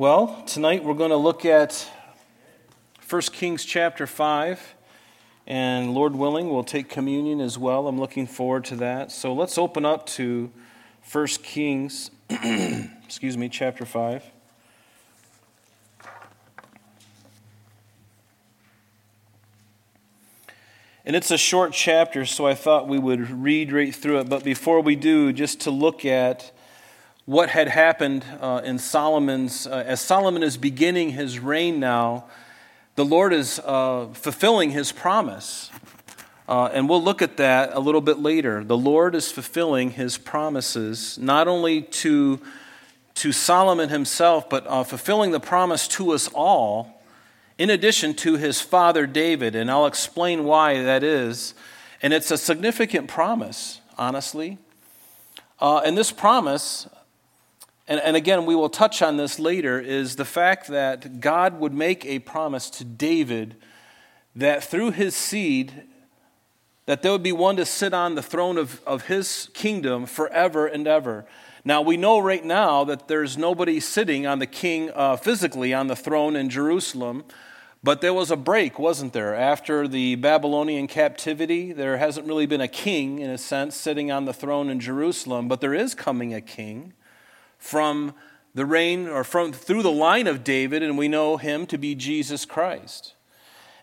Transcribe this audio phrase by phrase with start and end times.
[0.00, 1.86] Well, tonight we're going to look at
[3.06, 4.74] 1 Kings chapter 5,
[5.46, 7.86] and Lord willing, we'll take communion as well.
[7.86, 9.12] I'm looking forward to that.
[9.12, 10.50] So let's open up to
[11.12, 14.24] 1 Kings, excuse me, chapter 5.
[21.04, 24.30] And it's a short chapter, so I thought we would read right through it.
[24.30, 26.52] But before we do, just to look at
[27.30, 32.24] what had happened uh, in Solomon's, uh, as Solomon is beginning his reign now,
[32.96, 35.70] the Lord is uh, fulfilling his promise.
[36.48, 38.64] Uh, and we'll look at that a little bit later.
[38.64, 42.40] The Lord is fulfilling his promises, not only to,
[43.14, 47.00] to Solomon himself, but uh, fulfilling the promise to us all,
[47.58, 49.54] in addition to his father David.
[49.54, 51.54] And I'll explain why that is.
[52.02, 54.58] And it's a significant promise, honestly.
[55.60, 56.88] Uh, and this promise
[57.90, 61.74] and, and again, we will touch on this later, is the fact that God would
[61.74, 63.56] make a promise to David
[64.36, 65.82] that through his seed,
[66.86, 70.68] that there would be one to sit on the throne of, of his kingdom forever
[70.68, 71.26] and ever.
[71.64, 75.88] Now, we know right now that there's nobody sitting on the king uh, physically on
[75.88, 77.24] the throne in Jerusalem,
[77.82, 79.34] but there was a break, wasn't there?
[79.34, 84.26] After the Babylonian captivity, there hasn't really been a king, in a sense, sitting on
[84.26, 86.92] the throne in Jerusalem, but there is coming a king
[87.60, 88.14] from
[88.54, 91.94] the reign or from through the line of David, and we know him to be
[91.94, 93.14] Jesus Christ.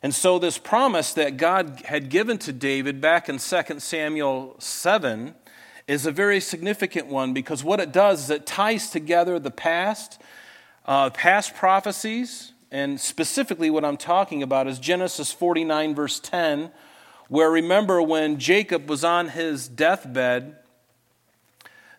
[0.03, 5.33] And so, this promise that God had given to David back in 2 Samuel 7
[5.87, 10.21] is a very significant one because what it does is it ties together the past,
[10.85, 16.71] uh, past prophecies, and specifically what I'm talking about is Genesis 49, verse 10,
[17.29, 20.56] where remember when Jacob was on his deathbed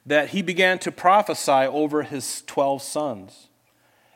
[0.08, 3.48] that he began to prophesy over his 12 sons.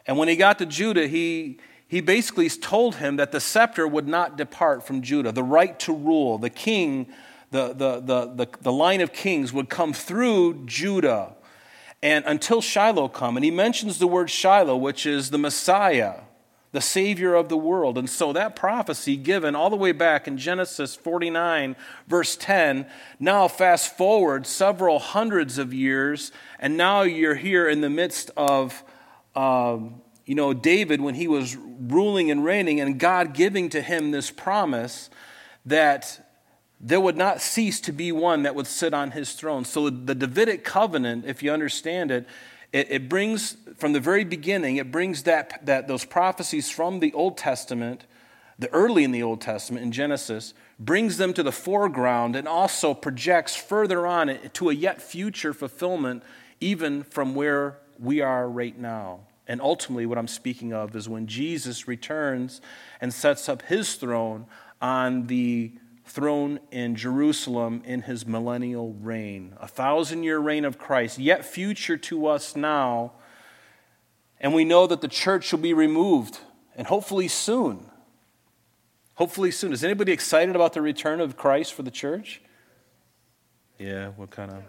[0.07, 4.09] And when he got to Judah, he, he basically told him that the scepter would
[4.09, 5.33] not depart from Judah.
[5.33, 7.13] The right to rule, the king,
[7.51, 11.35] the, the, the, the, the line of kings would come through Judah
[12.03, 13.36] and until Shiloh come.
[13.36, 16.20] And he mentions the word Shiloh, which is the Messiah
[16.73, 17.97] the Savior of the world.
[17.97, 21.77] And so that prophecy given all the way back in Genesis 49,
[22.09, 22.87] verse 10,
[23.21, 28.83] now fast forward several hundreds of years, and now you're here in the midst of.
[29.35, 34.13] Um, you know, David, when he was ruling and reigning, and God giving to him
[34.13, 35.11] this promise
[35.67, 36.25] that
[36.81, 39.65] there would not cease to be one that would sit on his throne.
[39.65, 42.27] So the Davidic covenant, if you understand it,
[42.73, 47.13] it, it brings, from the very beginning, it brings that, that, those prophecies from the
[47.13, 48.05] Old Testament,
[48.59, 52.95] the early in the Old Testament, in Genesis, brings them to the foreground and also
[52.95, 56.23] projects further on to a yet future fulfillment,
[56.61, 59.21] even from where we are right now.
[59.47, 62.61] And ultimately, what I'm speaking of is when Jesus returns
[63.01, 64.47] and sets up his throne
[64.81, 65.73] on the
[66.05, 71.96] throne in Jerusalem in his millennial reign, a thousand year reign of Christ, yet future
[71.96, 73.13] to us now.
[74.41, 76.39] And we know that the church will be removed,
[76.77, 77.86] and hopefully soon.
[79.14, 79.73] Hopefully soon.
[79.73, 82.42] Is anybody excited about the return of Christ for the church?
[83.79, 84.62] Yeah, what kind of?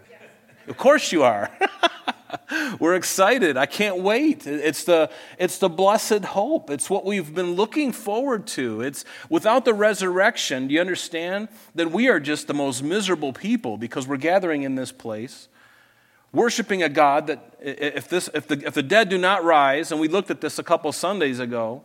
[0.68, 1.50] Of course you are.
[2.80, 3.56] We're excited.
[3.56, 4.46] I can't wait.
[4.46, 6.70] It's the, it's the blessed hope.
[6.70, 8.80] It's what we've been looking forward to.
[8.80, 11.48] It's without the resurrection, do you understand?
[11.74, 15.48] That we are just the most miserable people because we're gathering in this place,
[16.32, 20.00] worshiping a God that if, this, if, the, if the dead do not rise, and
[20.00, 21.82] we looked at this a couple Sundays ago,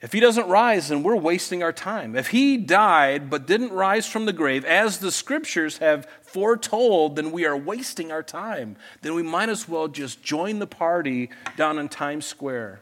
[0.00, 2.16] if he doesn't rise, then we're wasting our time.
[2.16, 7.32] If he died but didn't rise from the grave, as the scriptures have foretold, then
[7.32, 8.76] we are wasting our time.
[9.02, 12.80] Then we might as well just join the party down in Times Square.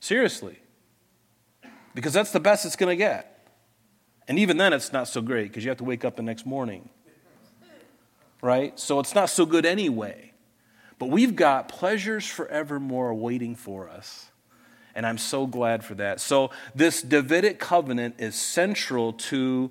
[0.00, 0.58] Seriously.
[1.94, 3.46] Because that's the best it's going to get.
[4.26, 6.46] And even then, it's not so great because you have to wake up the next
[6.46, 6.88] morning.
[8.40, 8.78] Right?
[8.80, 10.32] So it's not so good anyway.
[10.98, 14.30] But we've got pleasures forevermore waiting for us
[14.94, 16.20] and I'm so glad for that.
[16.20, 19.70] So, this Davidic covenant is central to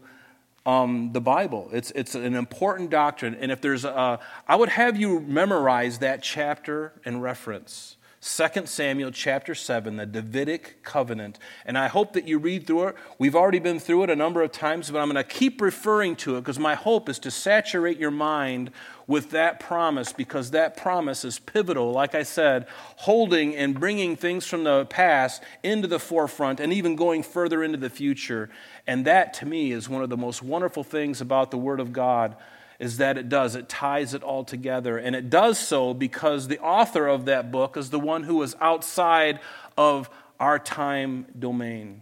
[0.66, 1.70] um, the Bible.
[1.74, 3.36] It's, it's an important doctrine.
[3.36, 7.98] And if there's a, I would have you memorize that chapter and reference.
[8.24, 11.40] 2 Samuel chapter 7, the Davidic covenant.
[11.66, 12.96] And I hope that you read through it.
[13.20, 16.16] We've already been through it a number of times, but I'm going to keep referring
[16.18, 18.72] to it because my hope is to saturate your mind
[19.08, 22.68] with that promise because that promise is pivotal, like I said,
[22.98, 27.78] holding and bringing things from the past into the forefront and even going further into
[27.78, 28.50] the future.
[28.88, 31.94] And that, to me, is one of the most wonderful things about the Word of
[31.94, 32.36] God
[32.80, 33.56] is that it does.
[33.56, 34.98] It ties it all together.
[34.98, 38.56] And it does so because the author of that book is the one who is
[38.60, 39.40] outside
[39.78, 40.10] of
[40.40, 42.02] our time domain.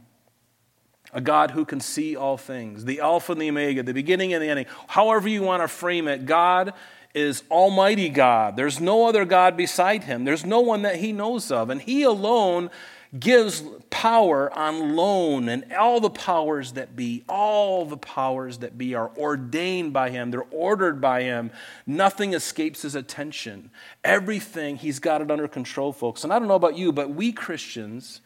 [1.13, 4.41] A God who can see all things, the Alpha and the Omega, the beginning and
[4.41, 4.65] the ending.
[4.87, 6.73] However, you want to frame it, God
[7.13, 8.55] is Almighty God.
[8.55, 11.69] There's no other God beside Him, there's no one that He knows of.
[11.69, 12.69] And He alone
[13.17, 18.95] gives power on loan, and all the powers that be, all the powers that be
[18.95, 21.51] are ordained by Him, they're ordered by Him.
[21.85, 23.69] Nothing escapes His attention.
[24.03, 26.23] Everything, He's got it under control, folks.
[26.23, 28.21] And I don't know about you, but we Christians,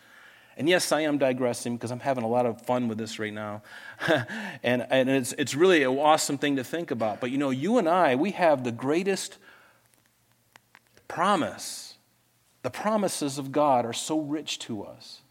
[0.57, 3.33] and yes, I am digressing because I'm having a lot of fun with this right
[3.33, 3.61] now.
[4.63, 7.19] and and it's, it's really an awesome thing to think about.
[7.19, 9.37] But you know, you and I, we have the greatest
[11.07, 11.85] promise
[12.65, 15.21] the promises of God are so rich to us.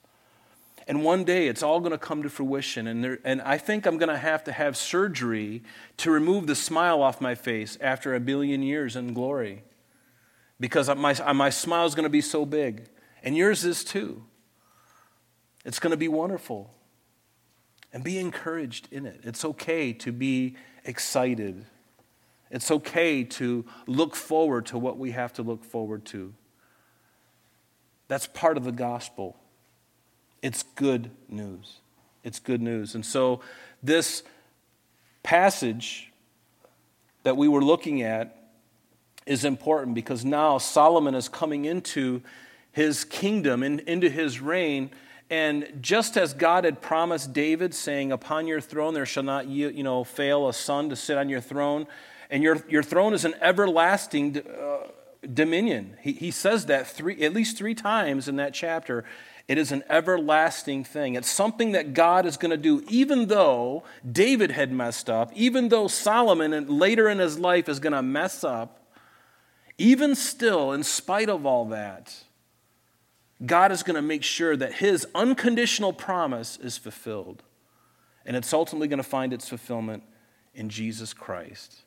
[0.87, 2.87] And one day it's all going to come to fruition.
[2.87, 5.65] And, there, and I think I'm going to have to have surgery
[5.97, 9.65] to remove the smile off my face after a billion years in glory.
[10.61, 12.85] Because my, my smile is going to be so big.
[13.25, 14.23] And yours is too.
[15.65, 16.73] It's going to be wonderful.
[17.93, 19.21] And be encouraged in it.
[19.23, 21.65] It's okay to be excited.
[22.51, 26.35] It's okay to look forward to what we have to look forward to.
[28.09, 29.37] That's part of the gospel.
[30.43, 31.79] It's good news.
[32.23, 32.95] It's good news.
[32.95, 33.41] And so,
[33.83, 34.23] this
[35.23, 36.13] passage
[37.23, 38.37] that we were looking at
[39.27, 42.23] is important because now Solomon is coming into
[42.73, 44.91] his kingdom and into his reign.
[45.31, 49.83] And just as God had promised David, saying, Upon your throne there shall not you
[49.83, 51.87] know, fail a son to sit on your throne,
[52.31, 54.89] and your, your throne is an everlasting uh,
[55.33, 55.97] dominion.
[56.01, 59.05] He, he says that three, at least three times in that chapter.
[59.47, 61.17] It is an everlasting thing.
[61.17, 65.69] It's something that God is going to do, even though David had messed up, even
[65.69, 68.81] though Solomon later in his life is going to mess up.
[69.77, 72.24] Even still, in spite of all that,
[73.45, 77.43] God is going to make sure that his unconditional promise is fulfilled.
[78.27, 80.03] And it's ultimately going to find its fulfillment
[80.55, 81.83] in Jesus Christ.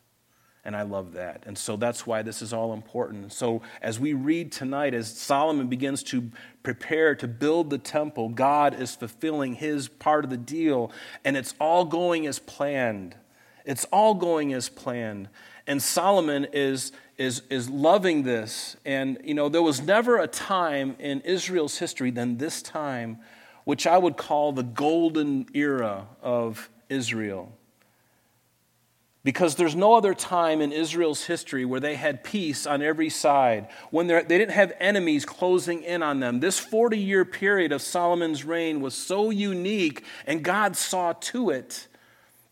[0.64, 1.44] And I love that.
[1.46, 3.32] And so that's why this is all important.
[3.32, 6.30] So as we read tonight, as Solomon begins to
[6.62, 10.92] prepare to build the temple, God is fulfilling his part of the deal.
[11.24, 13.16] And it's all going as planned.
[13.64, 15.30] It's all going as planned.
[15.66, 18.78] And Solomon is, is, is loving this.
[18.86, 23.20] And, you know, there was never a time in Israel's history than this time,
[23.64, 27.52] which I would call the golden era of Israel.
[29.24, 33.68] Because there's no other time in Israel's history where they had peace on every side,
[33.92, 36.40] when they didn't have enemies closing in on them.
[36.40, 41.88] This 40 year period of Solomon's reign was so unique, and God saw to it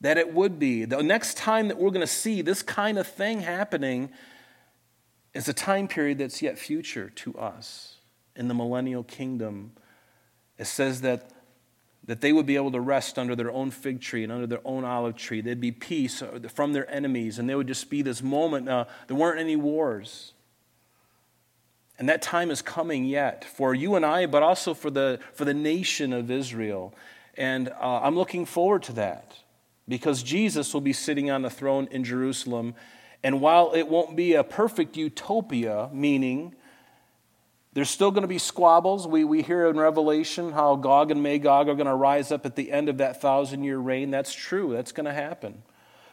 [0.02, 0.84] that it would be.
[0.84, 4.10] The next time that we're going to see this kind of thing happening
[5.36, 7.98] is a time period that's yet future to us
[8.36, 9.72] in the millennial kingdom.
[10.58, 11.32] It says that
[12.06, 14.62] that they would be able to rest under their own fig tree and under their
[14.64, 15.42] own olive tree.
[15.42, 18.70] There'd be peace uh, from their enemies, and there would just be this moment.
[18.70, 20.34] Uh, there weren't any wars.
[21.98, 25.46] And that time is coming yet for you and I, but also for the, for
[25.46, 26.94] the nation of Israel.
[27.38, 29.34] And uh, I'm looking forward to that
[29.88, 32.76] because Jesus will be sitting on the throne in Jerusalem.
[33.26, 36.54] And while it won't be a perfect utopia, meaning
[37.74, 39.08] there's still going to be squabbles.
[39.08, 42.56] We, we hear in Revelation how Gog and Magog are going to rise up at
[42.56, 44.12] the end of that thousand year reign.
[44.12, 45.64] That's true, that's going to happen.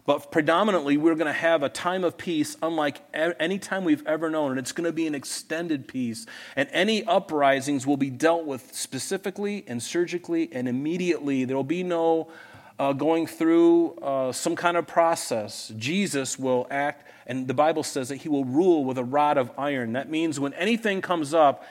[0.07, 4.31] But predominantly, we're going to have a time of peace unlike any time we've ever
[4.31, 6.25] known, and it's going to be an extended peace.
[6.57, 11.45] And any uprisings will be dealt with specifically and surgically and immediately.
[11.45, 12.33] There will be no
[12.79, 15.73] uh, going through uh, some kind of process.
[15.77, 19.51] Jesus will act and the Bible says that he will rule with a rod of
[19.57, 19.93] iron.
[19.93, 21.65] That means when anything comes up,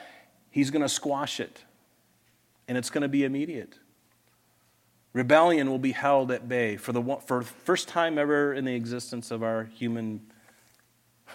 [0.50, 1.64] he's going to squash it.
[2.68, 3.78] And it's going to be immediate.
[5.12, 9.30] Rebellion will be held at bay for the for first time ever in the existence
[9.30, 10.22] of our human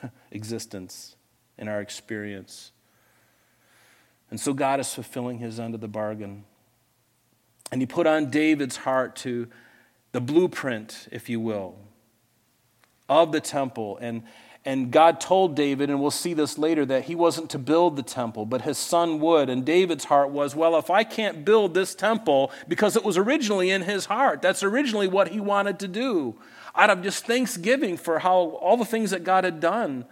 [0.32, 1.16] existence,
[1.58, 2.72] in our experience.
[4.32, 6.44] And so God is fulfilling his end of the bargain.
[7.72, 9.48] And he put on David's heart to
[10.12, 11.76] the blueprint, if you will,
[13.10, 13.98] of the temple.
[14.02, 14.24] And,
[14.66, 18.04] and God told David, and we'll see this later, that he wasn't to build the
[18.04, 19.50] temple, but his son would.
[19.50, 23.70] And David's heart was, well, if I can't build this temple, because it was originally
[23.70, 26.36] in his heart, that's originally what he wanted to do,
[26.76, 30.06] out of just thanksgiving for how all the things that God had done.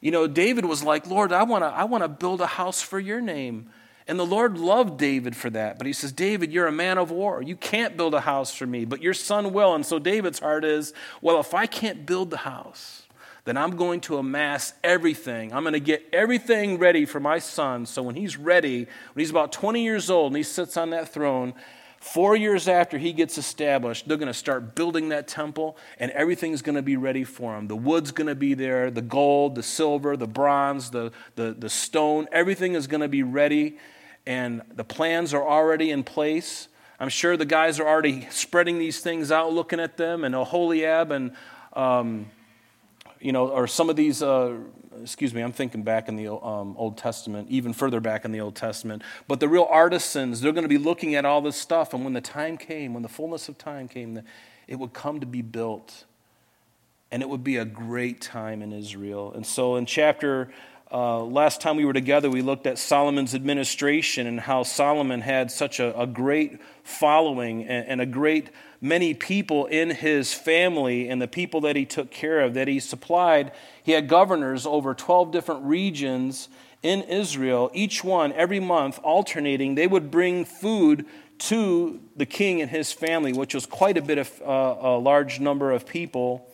[0.00, 2.98] You know, David was like, Lord, I want to I wanna build a house for
[2.98, 3.70] your name.
[4.10, 5.78] And the Lord loved David for that.
[5.78, 7.40] But he says, David, you're a man of war.
[7.42, 9.72] You can't build a house for me, but your son will.
[9.72, 13.04] And so David's heart is, well, if I can't build the house,
[13.44, 15.52] then I'm going to amass everything.
[15.52, 17.86] I'm going to get everything ready for my son.
[17.86, 18.78] So when he's ready,
[19.12, 21.54] when he's about 20 years old and he sits on that throne,
[22.00, 26.62] Four years after he gets established, they're going to start building that temple, and everything's
[26.62, 27.68] going to be ready for him.
[27.68, 31.68] The wood's going to be there, the gold, the silver, the bronze, the, the, the
[31.68, 33.76] stone, everything is going to be ready,
[34.26, 36.68] and the plans are already in place.
[36.98, 41.10] I'm sure the guys are already spreading these things out, looking at them, and Oholiab
[41.10, 41.32] and
[41.72, 42.30] um,
[43.20, 44.56] you know, or some of these uh,
[45.02, 48.40] excuse me, I'm thinking back in the um, Old Testament, even further back in the
[48.40, 49.02] Old Testament.
[49.28, 51.94] But the real artisans, they're going to be looking at all this stuff.
[51.94, 54.22] And when the time came, when the fullness of time came,
[54.66, 56.04] it would come to be built.
[57.10, 59.32] And it would be a great time in Israel.
[59.32, 60.50] And so in chapter,
[60.92, 65.50] uh, last time we were together, we looked at Solomon's administration and how Solomon had
[65.50, 71.22] such a, a great following and, and a great many people in his family and
[71.22, 73.52] the people that he took care of, that he supplied.
[73.82, 76.48] He had governors over 12 different regions
[76.82, 79.74] in Israel, each one every month alternating.
[79.74, 81.04] They would bring food
[81.38, 85.40] to the king and his family, which was quite a bit of uh, a large
[85.40, 86.46] number of people.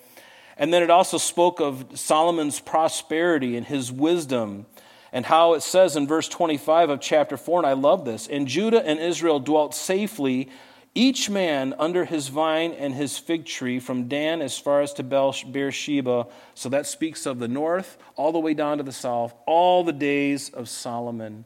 [0.56, 4.66] And then it also spoke of Solomon's prosperity and his wisdom
[5.12, 8.46] and how it says in verse 25 of chapter 4, and I love this, and
[8.46, 10.50] Judah and Israel dwelt safely
[10.94, 15.02] each man under his vine and his fig tree, from Dan as far as to
[15.02, 16.26] Beersheba.
[16.54, 19.92] So that speaks of the north, all the way down to the south, all the
[19.92, 21.44] days of Solomon.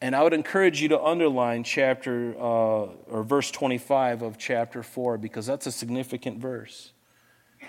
[0.00, 5.18] And I would encourage you to underline chapter uh, or verse 25 of chapter 4
[5.18, 6.93] because that's a significant verse.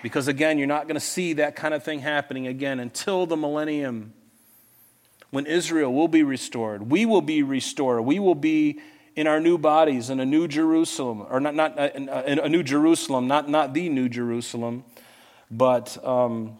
[0.05, 3.35] Because again, you're not going to see that kind of thing happening again until the
[3.35, 4.13] millennium
[5.31, 6.91] when Israel will be restored.
[6.91, 8.05] We will be restored.
[8.05, 8.81] We will be
[9.15, 12.47] in our new bodies in a new Jerusalem, or not, not uh, uh, in a
[12.47, 14.83] new Jerusalem, not, not the new Jerusalem,
[15.49, 16.59] but um,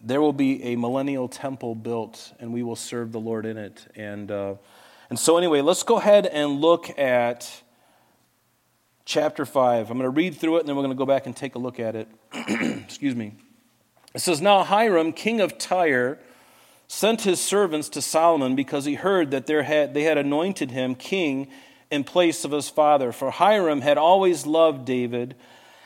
[0.00, 3.86] there will be a millennial temple built, and we will serve the Lord in it.
[3.94, 4.54] And, uh,
[5.10, 7.61] and so, anyway, let's go ahead and look at
[9.12, 9.90] chapter 5.
[9.90, 11.54] I'm going to read through it, and then we're going to go back and take
[11.54, 12.08] a look at it.
[12.32, 13.34] Excuse me.
[14.14, 16.18] It says, Now Hiram, king of Tyre,
[16.88, 21.48] sent his servants to Solomon because he heard that had, they had anointed him king
[21.90, 23.12] in place of his father.
[23.12, 25.34] For Hiram had always loved David.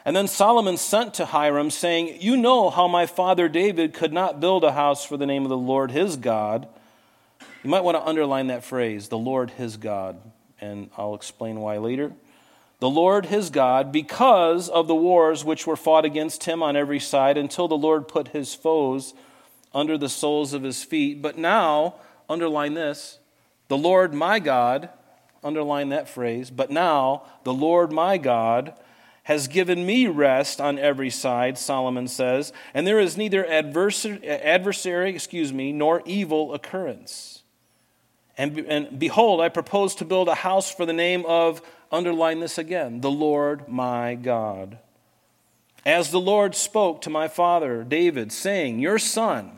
[0.04, 4.38] And then Solomon sent to Hiram, saying, You know how my father David could not
[4.38, 6.68] build a house for the name of the Lord his God.
[7.64, 10.20] You might want to underline that phrase, the Lord his God,
[10.60, 12.12] and I'll explain why later.
[12.78, 17.00] The Lord his God, because of the wars which were fought against him on every
[17.00, 19.14] side, until the Lord put his foes
[19.72, 21.22] under the soles of his feet.
[21.22, 21.94] But now,
[22.28, 23.18] underline this
[23.68, 24.90] the Lord my God,
[25.42, 28.74] underline that phrase, but now the Lord my God
[29.24, 35.10] has given me rest on every side, Solomon says, and there is neither adversary, adversary
[35.10, 37.42] excuse me, nor evil occurrence.
[38.38, 42.58] And, and behold, I propose to build a house for the name of, underline this
[42.58, 44.78] again, the Lord my God.
[45.84, 49.52] As the Lord spoke to my father David, saying, Your son,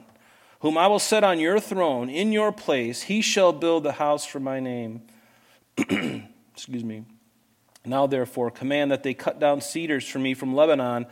[0.61, 4.27] whom I will set on your throne in your place, he shall build the house
[4.27, 5.03] for my name.
[5.79, 7.05] Excuse me.
[7.85, 11.07] Now, therefore, command that they cut down cedars for me from Lebanon,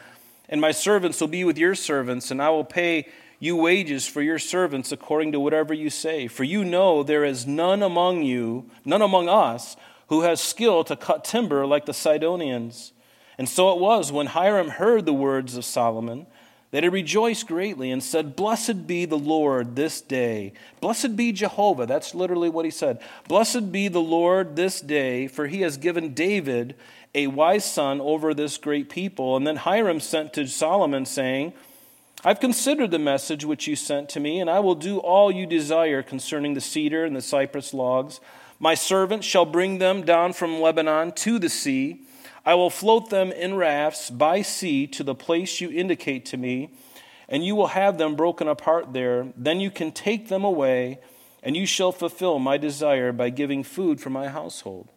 [0.49, 3.07] and my servants will be with your servants, and I will pay
[3.39, 6.27] you wages for your servants according to whatever you say.
[6.29, 9.77] For you know there is none among you, none among us,
[10.09, 12.93] who has skill to cut timber like the Sidonians.
[13.39, 16.27] And so it was when Hiram heard the words of Solomon
[16.71, 20.53] that he rejoiced greatly and said, Blessed be the Lord this day.
[20.81, 21.87] Blessed be Jehovah.
[21.87, 23.01] That's literally what he said.
[23.29, 26.75] Blessed be the Lord this day, for he has given David
[27.15, 29.37] a wise son over this great people.
[29.37, 31.55] And then Hiram sent to Solomon, saying,
[32.25, 35.47] I've considered the message which you sent to me, and I will do all you
[35.47, 38.21] desire concerning the cedar and the cypress logs.
[38.59, 42.07] My servant shall bring them down from Lebanon to the sea
[42.47, 46.71] I will float them in rafts by sea to the place you indicate to me,
[47.29, 49.27] and you will have them broken apart there.
[49.37, 51.01] Then you can take them away,
[51.43, 54.89] and you shall fulfill my desire by giving food for my household.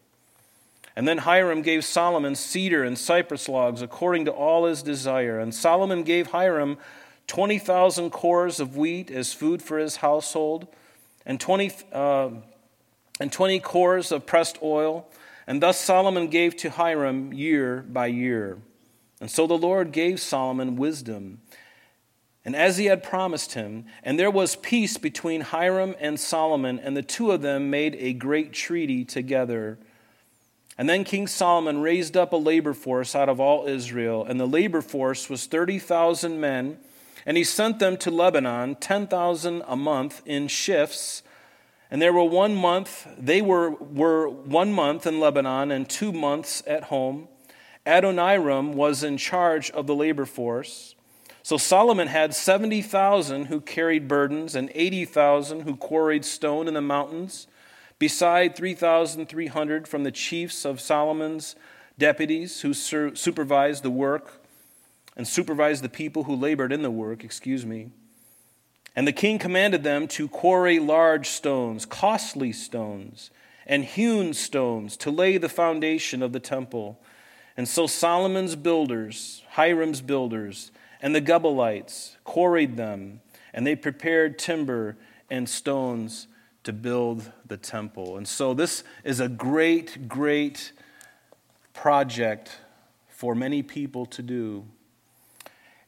[0.96, 5.40] And then Hiram gave Solomon cedar and cypress logs according to all his desire.
[5.40, 6.78] And Solomon gave Hiram
[7.26, 10.68] 20,000 kors of wheat as food for his household,
[11.26, 12.30] and 20, uh,
[13.20, 15.08] and 20 kors of pressed oil
[15.48, 18.60] and thus Solomon gave to Hiram year by year.
[19.20, 21.42] And so the Lord gave Solomon wisdom
[22.46, 23.86] and as he had promised him.
[24.04, 28.14] And there was peace between Hiram and Solomon, and the two of them made a
[28.14, 29.78] great treaty together.
[30.78, 34.48] And then King Solomon raised up a labor force out of all Israel, and the
[34.48, 36.80] labor force was 30,000 men,
[37.26, 41.22] and he sent them to Lebanon, 10,000 a month in shifts.
[41.92, 46.62] And there were one month, they were, were one month in Lebanon and two months
[46.68, 47.28] at home.
[47.86, 50.96] Adoniram was in charge of the labor force.
[51.42, 57.48] So Solomon had 70,000 who carried burdens and 80,000 who quarried stone in the mountains,
[57.98, 61.56] beside 3,300 from the chiefs of Solomon's
[61.98, 64.44] deputies who supervised the work
[65.18, 67.90] and supervised the people who labored in the work, excuse me.
[69.00, 73.32] And the king commanded them to quarry large stones, costly stones,
[73.66, 77.00] and hewn stones to lay the foundation of the temple.
[77.56, 83.22] And so Solomon's builders, Hiram's builders, and the Gebalites quarried them,
[83.54, 84.98] and they prepared timber
[85.30, 86.28] and stones
[86.66, 88.18] to build the temple.
[88.18, 90.74] And so this is a great, great
[91.72, 92.58] project
[93.08, 94.66] for many people to do.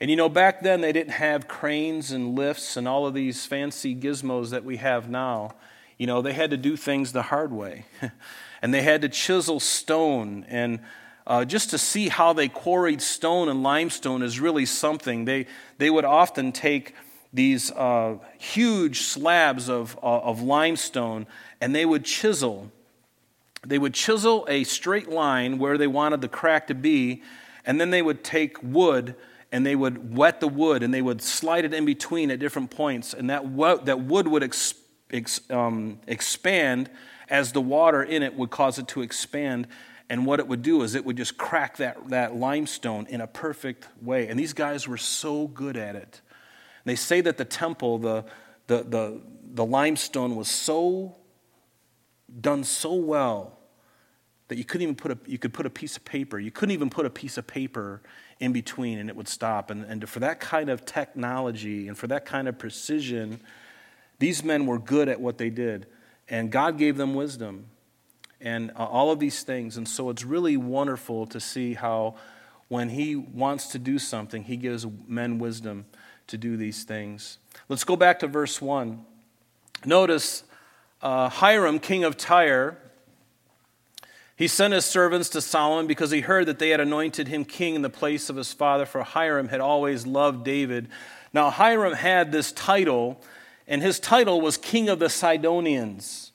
[0.02, 3.46] And you know, back then they didn't have cranes and lifts and all of these
[3.46, 5.54] fancy gizmos that we have now.
[6.00, 7.86] You know, they had to do things the hard way.
[8.64, 10.80] and they had to chisel stone and
[11.28, 15.26] uh, just to see how they quarried stone and limestone is really something.
[15.26, 15.46] They,
[15.78, 16.96] they would often take
[17.32, 21.28] these uh, huge slabs of, uh, of limestone
[21.62, 22.72] and they would chisel.
[23.64, 27.22] They would chisel a straight line where they wanted the crack to be,
[27.64, 29.16] and then they would take wood
[29.52, 32.72] and they would wet the wood and they would slide it in between at different
[32.72, 34.76] points, and that, wo- that wood would ex-
[35.12, 36.90] ex- um, expand
[37.30, 39.68] as the water in it would cause it to expand
[40.12, 43.28] and what it would do is it would just crack that, that limestone in a
[43.28, 44.28] perfect way.
[44.28, 46.20] And these guys were so good at it.
[46.84, 48.26] And they say that the temple, the,
[48.68, 49.22] the, the,
[49.54, 51.16] the limestone was so
[52.42, 53.58] done so well
[54.50, 56.38] that you couldn't even put a, you could put a piece of paper.
[56.38, 58.02] You couldn't even put a piece of paper
[58.42, 59.70] in between and it would stop.
[59.70, 63.40] And, and for that kind of technology and for that kind of precision,
[64.20, 65.86] these men were good at what they did.
[66.28, 67.68] And God gave them wisdom
[68.42, 69.78] and uh, all of these things.
[69.78, 72.16] And so it's really wonderful to see how
[72.68, 75.86] when he wants to do something, he gives men wisdom
[76.28, 77.38] to do these things.
[77.70, 79.06] Let's go back to verse 1.
[79.86, 80.44] Notice
[81.02, 82.78] uh, Hiram, king of Tyre,
[84.42, 87.76] he sent his servants to Solomon because he heard that they had anointed him king
[87.76, 90.90] in the place of his father, for Hiram had always loved David.
[91.34, 93.22] Now, Hiram had this title,
[93.68, 96.32] and his title was King of the Sidonians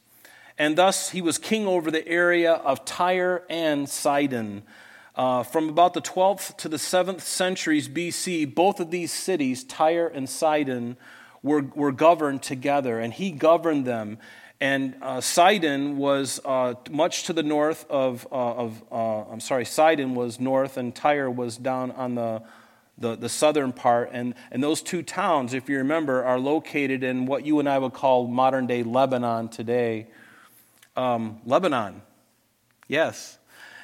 [0.59, 4.62] and thus he was king over the area of Tyre and Sidon.
[5.14, 10.09] Uh, from about the 12th to the 7th centuries BC, both of these cities, Tyre
[10.09, 10.97] and Sidon,
[11.42, 14.19] were, were governed together, and he governed them.
[14.61, 19.66] And uh, Sidon was uh, much to the north of, uh, of uh, I'm sorry,
[19.66, 22.42] Sidon was north, and Tyre was down on the,
[22.97, 24.11] the, the, southern part.
[24.12, 27.79] And, and those two towns, if you remember, are located in what you and I
[27.79, 30.07] would call modern day Lebanon today
[30.97, 32.01] um, Lebanon.
[32.88, 33.37] Yes.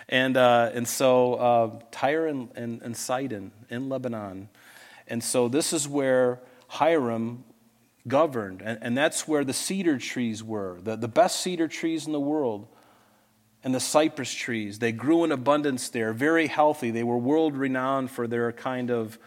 [0.08, 4.48] And, uh, and so Tyre and, and, and Sidon in Lebanon.
[5.06, 7.44] And so this is where Hiram
[8.06, 8.62] governed.
[8.62, 12.20] And, and that's where the cedar trees were, the, the best cedar trees in the
[12.20, 12.68] world.
[13.64, 14.80] And the cypress trees.
[14.80, 16.90] They grew in abundance there, very healthy.
[16.90, 19.20] They were world renowned for their kind of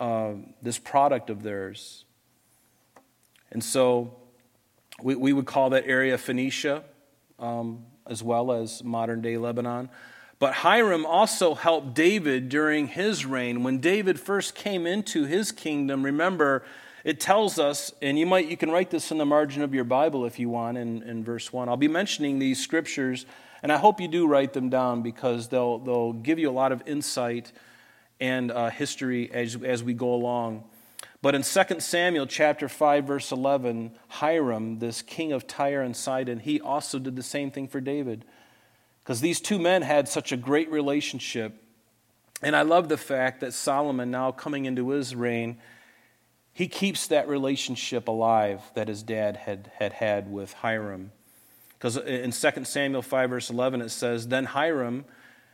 [0.00, 2.04] uh, this product of theirs.
[3.52, 4.16] And so
[5.00, 6.82] we, we would call that area Phoenicia
[7.38, 9.90] um, as well as modern day Lebanon.
[10.38, 13.62] But Hiram also helped David during his reign.
[13.62, 16.64] When David first came into his kingdom, remember,
[17.04, 19.84] it tells us, and you might you can write this in the margin of your
[19.84, 21.68] Bible if you want in, in verse 1.
[21.68, 23.26] I'll be mentioning these scriptures,
[23.62, 26.72] and I hope you do write them down because they'll, they'll give you a lot
[26.72, 27.52] of insight
[28.20, 30.64] and uh, history as, as we go along.
[31.20, 36.40] But in 2 Samuel chapter 5 verse 11, Hiram, this king of Tyre and Sidon,
[36.40, 38.24] he also did the same thing for David.
[39.02, 41.62] Because these two men had such a great relationship.
[42.42, 45.58] And I love the fact that Solomon now coming into his reign,
[46.58, 51.12] he keeps that relationship alive that his dad had had, had with Hiram.
[51.74, 55.04] Because in 2 Samuel 5 verse 11 it says, "Then Hiram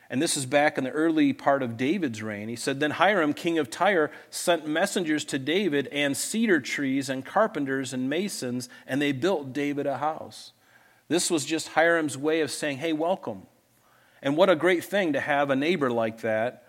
[0.09, 2.49] and this is back in the early part of David's reign.
[2.49, 7.25] He said, Then Hiram, king of Tyre, sent messengers to David and cedar trees and
[7.25, 10.53] carpenters and masons, and they built David a house.
[11.09, 13.43] This was just Hiram's way of saying, Hey, welcome.
[14.23, 16.64] And what a great thing to have a neighbor like that,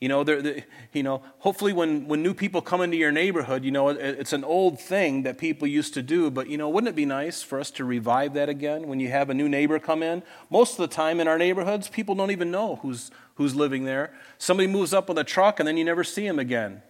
[0.00, 3.70] You know, they're, you know, hopefully when, when new people come into your neighborhood, you
[3.70, 6.88] know, it, it's an old thing that people used to do, but, you know, wouldn't
[6.88, 9.78] it be nice for us to revive that again when you have a new neighbor
[9.78, 10.22] come in?
[10.48, 14.14] Most of the time in our neighborhoods, people don't even know who's, who's living there.
[14.38, 16.80] Somebody moves up with a truck and then you never see them again.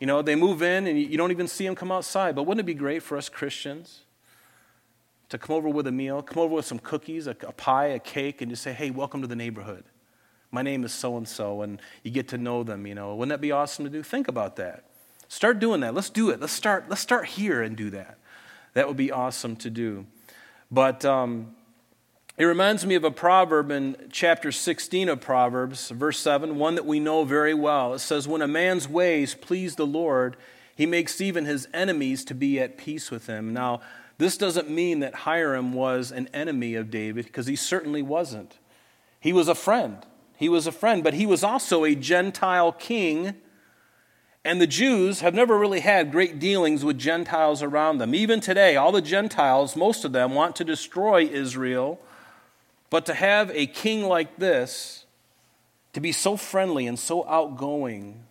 [0.00, 2.34] You know, they move in and you don't even see them come outside.
[2.34, 4.00] But wouldn't it be great for us Christians
[5.28, 8.00] to come over with a meal, come over with some cookies, a, a pie, a
[8.00, 9.84] cake, and just say, hey, welcome to the neighborhood?
[10.52, 13.14] My name is so and so, and you get to know them, you know.
[13.14, 14.02] Wouldn't that be awesome to do?
[14.02, 14.84] Think about that.
[15.28, 15.94] Start doing that.
[15.94, 16.40] Let's do it.
[16.40, 18.18] Let's start, let's start here and do that.
[18.74, 20.06] That would be awesome to do.
[20.70, 21.54] But um,
[22.36, 26.86] it reminds me of a proverb in chapter 16 of Proverbs, verse 7, one that
[26.86, 27.94] we know very well.
[27.94, 30.36] It says, When a man's ways please the Lord,
[30.74, 33.52] he makes even his enemies to be at peace with him.
[33.52, 33.82] Now,
[34.18, 38.58] this doesn't mean that Hiram was an enemy of David, because he certainly wasn't.
[39.20, 39.98] He was a friend.
[40.40, 43.34] He was a friend, but he was also a Gentile king.
[44.42, 48.14] And the Jews have never really had great dealings with Gentiles around them.
[48.14, 52.00] Even today, all the Gentiles, most of them, want to destroy Israel.
[52.88, 55.04] But to have a king like this,
[55.92, 58.24] to be so friendly and so outgoing,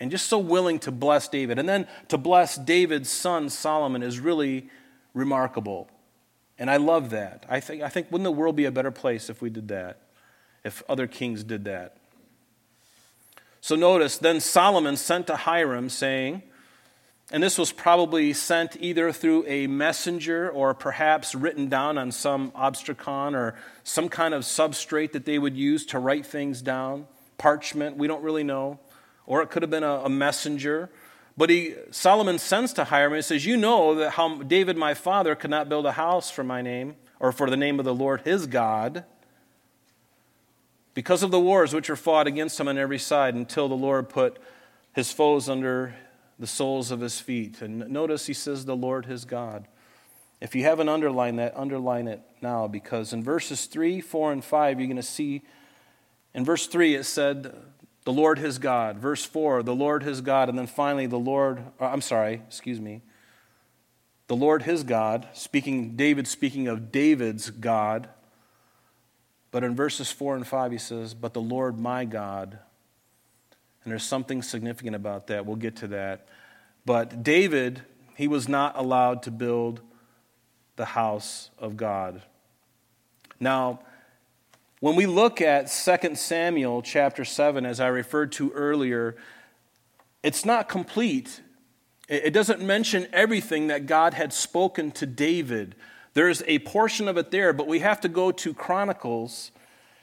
[0.00, 4.18] and just so willing to bless David, and then to bless David's son Solomon is
[4.18, 4.68] really
[5.14, 5.88] remarkable.
[6.58, 7.46] And I love that.
[7.48, 9.98] I think, I think wouldn't the world be a better place if we did that?
[10.64, 11.96] If other kings did that.
[13.60, 16.42] So notice, then Solomon sent to Hiram, saying,
[17.30, 22.50] and this was probably sent either through a messenger or perhaps written down on some
[22.52, 27.98] ostracon or some kind of substrate that they would use to write things down, parchment,
[27.98, 28.78] we don't really know.
[29.26, 30.88] Or it could have been a, a messenger.
[31.36, 35.34] But he, Solomon sends to Hiram and says, You know that how David my father
[35.34, 38.22] could not build a house for my name, or for the name of the Lord
[38.22, 39.04] his God
[40.94, 44.08] because of the wars which were fought against him on every side until the Lord
[44.08, 44.38] put
[44.92, 45.94] his foes under
[46.38, 47.60] the soles of his feet.
[47.62, 49.66] And notice he says, the Lord his God.
[50.40, 54.78] If you haven't underlined that, underline it now because in verses 3, 4, and 5,
[54.78, 55.42] you're going to see
[56.34, 57.54] in verse 3 it said,
[58.04, 58.98] the Lord his God.
[58.98, 60.48] Verse 4, the Lord his God.
[60.48, 63.02] And then finally, the Lord, uh, I'm sorry, excuse me,
[64.28, 68.08] the Lord his God, speaking, David speaking of David's God.
[69.58, 72.60] But in verses 4 and 5, he says, But the Lord my God.
[73.82, 75.46] And there's something significant about that.
[75.46, 76.28] We'll get to that.
[76.86, 77.82] But David,
[78.14, 79.80] he was not allowed to build
[80.76, 82.22] the house of God.
[83.40, 83.80] Now,
[84.78, 89.16] when we look at 2 Samuel chapter 7, as I referred to earlier,
[90.22, 91.40] it's not complete.
[92.08, 95.74] It doesn't mention everything that God had spoken to David
[96.14, 99.50] there's a portion of it there, but we have to go to Chronicles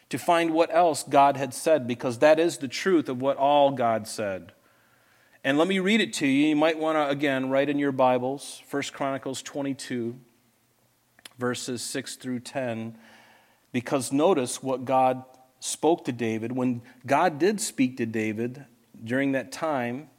[0.09, 3.71] to find what else God had said, because that is the truth of what all
[3.71, 4.53] God said.
[5.43, 6.49] And let me read it to you.
[6.49, 10.15] You might want to, again, write in your Bibles, 1 Chronicles 22,
[11.37, 12.97] verses 6 through 10,
[13.71, 15.23] because notice what God
[15.59, 16.51] spoke to David.
[16.51, 18.65] When God did speak to David
[19.03, 20.09] during that time,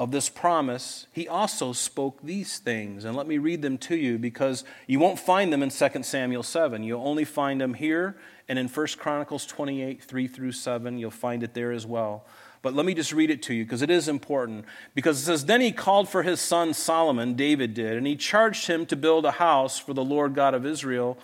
[0.00, 3.04] of this promise, he also spoke these things.
[3.04, 6.42] And let me read them to you because you won't find them in 2 Samuel
[6.42, 6.82] 7.
[6.82, 8.16] You'll only find them here
[8.48, 10.96] and in 1 Chronicles 28, 3 through 7.
[10.96, 12.24] You'll find it there as well.
[12.62, 14.64] But let me just read it to you because it is important.
[14.94, 18.68] Because it says, Then he called for his son Solomon, David did, and he charged
[18.68, 21.18] him to build a house for the Lord God of Israel.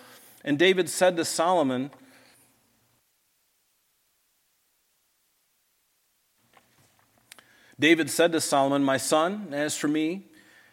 [0.45, 1.93] And David said to Solomon,
[7.79, 10.23] David said to Solomon, My son, as for me,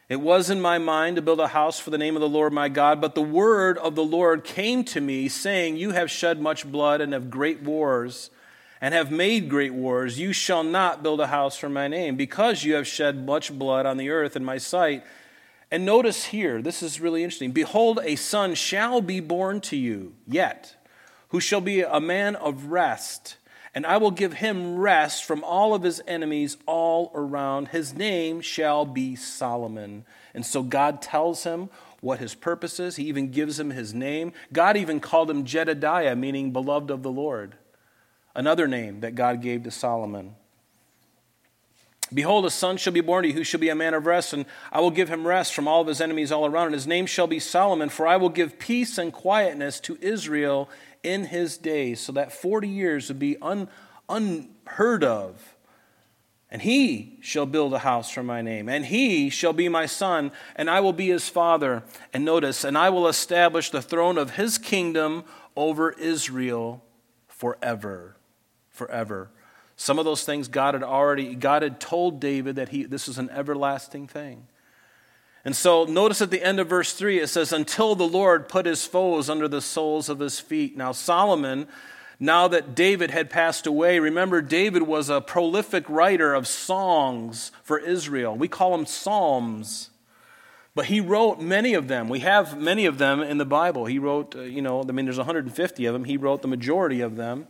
[0.07, 2.53] it was in my mind to build a house for the name of the Lord
[2.53, 6.39] my God, but the word of the Lord came to me, saying, You have shed
[6.39, 8.29] much blood and have great wars,
[8.79, 10.19] and have made great wars.
[10.19, 13.85] You shall not build a house for my name, because you have shed much blood
[13.85, 15.03] on the earth in my sight.
[15.71, 17.51] And notice here, this is really interesting.
[17.51, 20.75] Behold, a son shall be born to you, yet,
[21.29, 23.37] who shall be a man of rest
[23.75, 27.69] and I will give him rest from all of his enemies all around.
[27.69, 30.05] His name shall be Solomon.
[30.33, 32.97] And so God tells him what his purpose is.
[32.97, 34.33] He even gives him his name.
[34.51, 37.55] God even called him Jedediah, meaning beloved of the Lord,
[38.35, 40.35] another name that God gave to Solomon.
[42.13, 44.33] Behold, a son shall be born to you who shall be a man of rest,
[44.33, 46.67] and I will give him rest from all of his enemies all around.
[46.67, 50.69] And his name shall be Solomon, for I will give peace and quietness to Israel
[51.03, 51.99] in his days.
[51.99, 53.67] So that 40 years would be un,
[54.09, 55.55] unheard of.
[56.49, 60.31] And he shall build a house for my name, and he shall be my son,
[60.55, 61.81] and I will be his father.
[62.13, 65.23] And notice, and I will establish the throne of his kingdom
[65.55, 66.83] over Israel
[67.27, 68.17] forever.
[68.69, 69.31] Forever.
[69.75, 73.17] Some of those things God had already, God had told David that he, this is
[73.17, 74.45] an everlasting thing.
[75.45, 78.65] And so notice at the end of verse 3, it says, Until the Lord put
[78.65, 80.77] his foes under the soles of his feet.
[80.77, 81.67] Now, Solomon,
[82.19, 87.77] now that David had passed away, remember, David was a prolific writer of songs for
[87.77, 88.35] Israel.
[88.35, 89.89] We call them psalms.
[90.75, 92.09] But he wrote many of them.
[92.09, 93.85] We have many of them in the Bible.
[93.85, 96.05] He wrote, uh, you know, I mean, there's 150 of them.
[96.05, 97.47] He wrote the majority of them.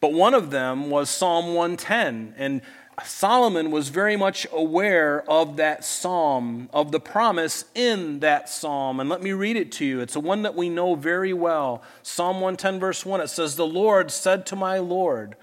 [0.00, 2.34] But one of them was Psalm 110.
[2.36, 2.62] And
[3.04, 9.00] Solomon was very much aware of that psalm, of the promise in that psalm.
[9.00, 10.00] And let me read it to you.
[10.00, 11.82] It's a one that we know very well.
[12.02, 15.36] Psalm 110, verse 1, it says, The Lord said to my Lord,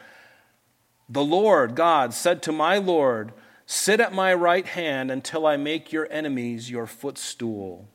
[1.09, 3.33] the Lord, God, said to my Lord,
[3.65, 7.87] Sit at my right hand until I make your enemies your footstool.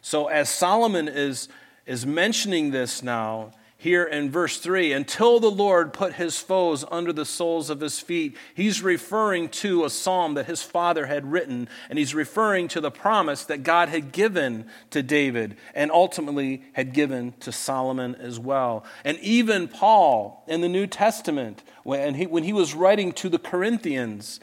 [0.00, 1.48] So, as Solomon is,
[1.86, 3.52] is mentioning this now,
[3.82, 7.98] here in verse 3 until the Lord put his foes under the soles of his
[7.98, 8.36] feet.
[8.54, 12.92] He's referring to a psalm that his father had written, and he's referring to the
[12.92, 18.84] promise that God had given to David and ultimately had given to Solomon as well.
[19.04, 23.40] And even Paul in the New Testament, when he, when he was writing to the
[23.40, 24.38] Corinthians,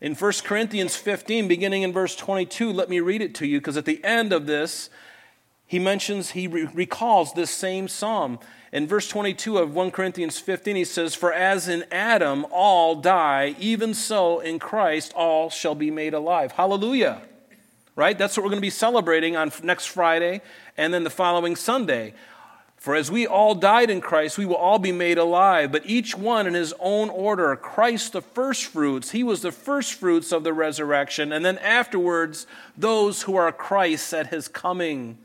[0.00, 3.76] in 1 Corinthians 15, beginning in verse 22, let me read it to you because
[3.76, 4.90] at the end of this,
[5.64, 8.40] he mentions, he re- recalls this same psalm.
[8.72, 13.56] In verse 22 of 1 Corinthians 15, he says, For as in Adam all die,
[13.58, 16.52] even so in Christ all shall be made alive.
[16.52, 17.22] Hallelujah.
[17.96, 18.16] Right?
[18.16, 20.40] That's what we're going to be celebrating on next Friday
[20.76, 22.14] and then the following Sunday.
[22.76, 26.16] For as we all died in Christ, we will all be made alive, but each
[26.16, 27.54] one in his own order.
[27.56, 32.46] Christ the firstfruits, he was the firstfruits of the resurrection, and then afterwards,
[32.78, 35.18] those who are Christ at his coming.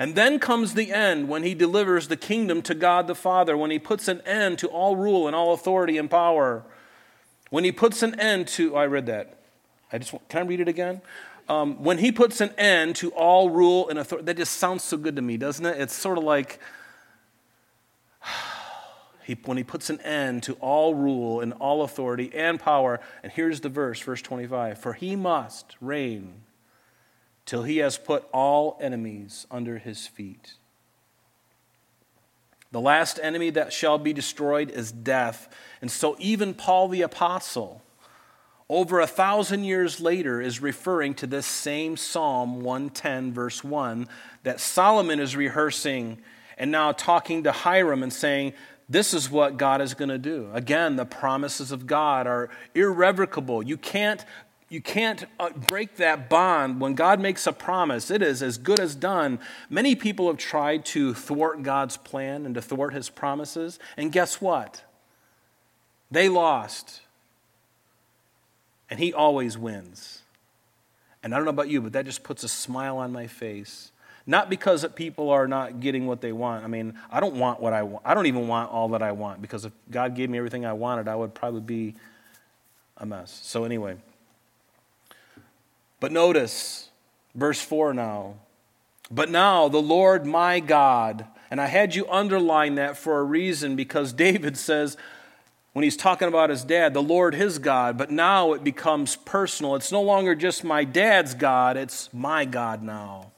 [0.00, 3.72] And then comes the end when he delivers the kingdom to God the Father, when
[3.72, 6.64] he puts an end to all rule and all authority and power.
[7.50, 9.40] When he puts an end to, oh, I read that.
[9.92, 11.00] I just can I read it again?
[11.48, 14.96] Um, when he puts an end to all rule and authority, that just sounds so
[14.96, 15.80] good to me, doesn't it?
[15.80, 16.60] It's sort of like
[19.24, 23.00] he, when he puts an end to all rule and all authority and power.
[23.24, 26.42] And here's the verse, verse 25 For he must reign
[27.48, 30.52] till he has put all enemies under his feet.
[32.72, 35.48] The last enemy that shall be destroyed is death.
[35.80, 37.82] And so, even Paul the Apostle,
[38.68, 44.08] over a thousand years later, is referring to this same Psalm 110, verse 1,
[44.42, 46.18] that Solomon is rehearsing
[46.58, 48.52] and now talking to Hiram and saying,
[48.90, 50.50] This is what God is going to do.
[50.52, 53.62] Again, the promises of God are irrevocable.
[53.62, 54.22] You can't
[54.70, 56.80] you can't uh, break that bond.
[56.80, 59.38] When God makes a promise, it is as good as done.
[59.70, 63.78] Many people have tried to thwart God's plan and to thwart his promises.
[63.96, 64.82] And guess what?
[66.10, 67.00] They lost.
[68.90, 70.22] And he always wins.
[71.22, 73.90] And I don't know about you, but that just puts a smile on my face.
[74.26, 76.62] Not because people are not getting what they want.
[76.62, 78.04] I mean, I don't want what I want.
[78.04, 80.74] I don't even want all that I want because if God gave me everything I
[80.74, 81.94] wanted, I would probably be
[82.98, 83.40] a mess.
[83.42, 83.96] So, anyway.
[86.00, 86.88] But notice
[87.34, 88.34] verse 4 now.
[89.10, 93.74] But now the Lord my God, and I had you underline that for a reason
[93.74, 94.96] because David says,
[95.72, 99.76] when he's talking about his dad, the Lord his God, but now it becomes personal.
[99.76, 103.32] It's no longer just my dad's God, it's my God now.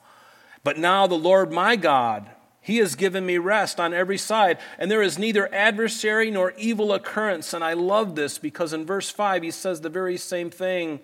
[0.64, 4.90] But now the Lord my God, he has given me rest on every side, and
[4.90, 7.53] there is neither adversary nor evil occurrence.
[7.53, 11.01] And I love this because in verse 5 he says the very same thing.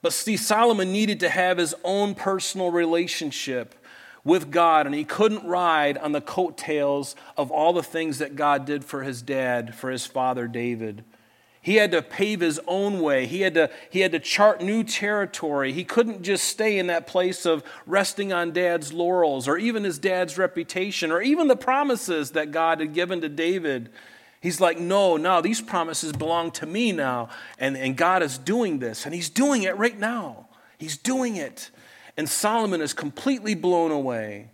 [0.00, 3.74] But see, Solomon needed to have his own personal relationship
[4.24, 8.64] with God, and he couldn't ride on the coattails of all the things that God
[8.64, 11.04] did for his dad, for his father David.
[11.60, 13.26] He had to pave his own way.
[13.26, 15.72] He had, to, he had to chart new territory.
[15.72, 19.98] He couldn't just stay in that place of resting on dad's laurels or even his
[19.98, 23.90] dad's reputation or even the promises that God had given to David.
[24.40, 27.28] He's like, no, no, these promises belong to me now.
[27.58, 30.48] And, and God is doing this, and He's doing it right now.
[30.78, 31.70] He's doing it.
[32.16, 34.50] And Solomon is completely blown away.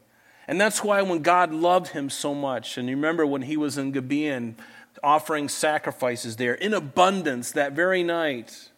[0.47, 3.79] And that's why when God loved him so much, and you remember when he was
[3.79, 4.57] in Gibeon
[5.03, 8.71] offering sacrifices there in abundance that very night,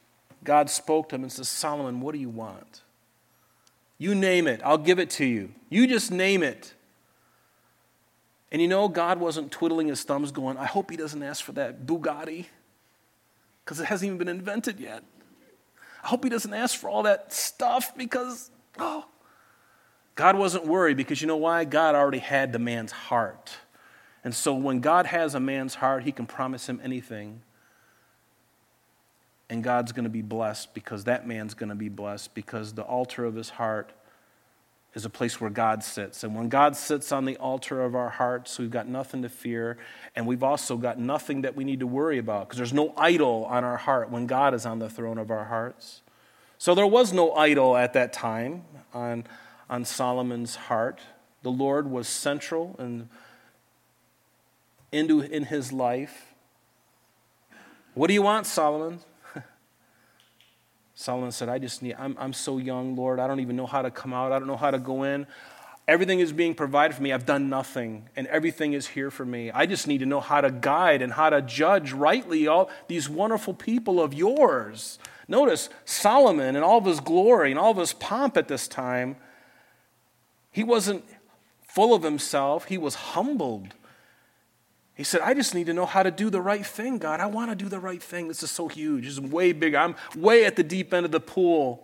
[0.44, 2.82] God spoke to him and says, Solomon, what do you want?
[3.98, 5.52] You name it, I'll give it to you.
[5.68, 6.74] You just name it.
[8.52, 11.52] And you know, God wasn't twiddling his thumbs going, I hope he doesn't ask for
[11.52, 12.46] that Bugatti
[13.64, 15.02] because it hasn't even been invented yet.
[16.04, 19.06] I hope he doesn't ask for all that stuff because, oh.
[20.14, 21.64] God wasn't worried because you know why?
[21.64, 23.52] God already had the man's heart.
[24.24, 27.42] And so when God has a man's heart, he can promise him anything.
[29.48, 32.82] and God's going to be blessed because that man's going to be blessed because the
[32.82, 33.92] altar of his heart
[34.96, 36.24] is a place where God sits.
[36.24, 39.76] And when God sits on the altar of our hearts, we've got nothing to fear,
[40.16, 43.44] and we've also got nothing that we need to worry about because there's no idol
[43.44, 46.00] on our heart when God is on the throne of our hearts.
[46.56, 49.24] So there was no idol at that time on,
[49.68, 51.00] on Solomon's heart.
[51.42, 53.10] The Lord was central and
[54.92, 56.32] into in his life.
[57.92, 59.00] What do you want, Solomon?
[60.98, 63.20] Solomon said, I just need, I'm, I'm so young, Lord.
[63.20, 64.32] I don't even know how to come out.
[64.32, 65.26] I don't know how to go in.
[65.86, 67.12] Everything is being provided for me.
[67.12, 69.50] I've done nothing, and everything is here for me.
[69.50, 73.10] I just need to know how to guide and how to judge rightly all these
[73.10, 74.98] wonderful people of yours.
[75.28, 79.16] Notice Solomon and all of his glory and all of his pomp at this time,
[80.50, 81.04] he wasn't
[81.68, 83.74] full of himself, he was humbled
[84.96, 87.20] he said, I just need to know how to do the right thing, God.
[87.20, 88.28] I want to do the right thing.
[88.28, 89.04] This is so huge.
[89.04, 89.74] This is way big.
[89.74, 91.82] I'm way at the deep end of the pool.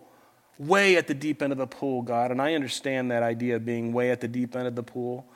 [0.57, 2.31] Way at the deep end of the pool, God.
[2.31, 5.27] And I understand that idea of being way at the deep end of the pool.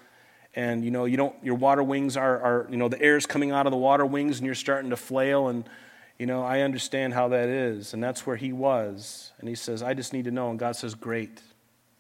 [0.55, 3.51] And you know, you don't your water wings are, are you know, the air's coming
[3.51, 5.63] out of the water wings and you're starting to flail and
[6.17, 7.93] you know, I understand how that is.
[7.93, 9.33] And that's where he was.
[9.39, 10.49] And he says, I just need to know.
[10.49, 11.41] And God says, Great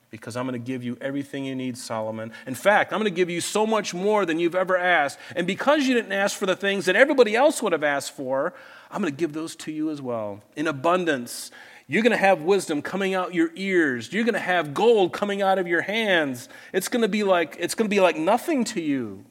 [0.09, 2.31] because I'm going to give you everything you need, Solomon.
[2.45, 5.19] In fact, I'm going to give you so much more than you've ever asked.
[5.35, 8.53] And because you didn't ask for the things that everybody else would have asked for,
[8.89, 11.51] I'm going to give those to you as well in abundance.
[11.87, 14.11] You're going to have wisdom coming out your ears.
[14.11, 16.49] You're going to have gold coming out of your hands.
[16.73, 19.25] It's going to be like it's going to be like nothing to you.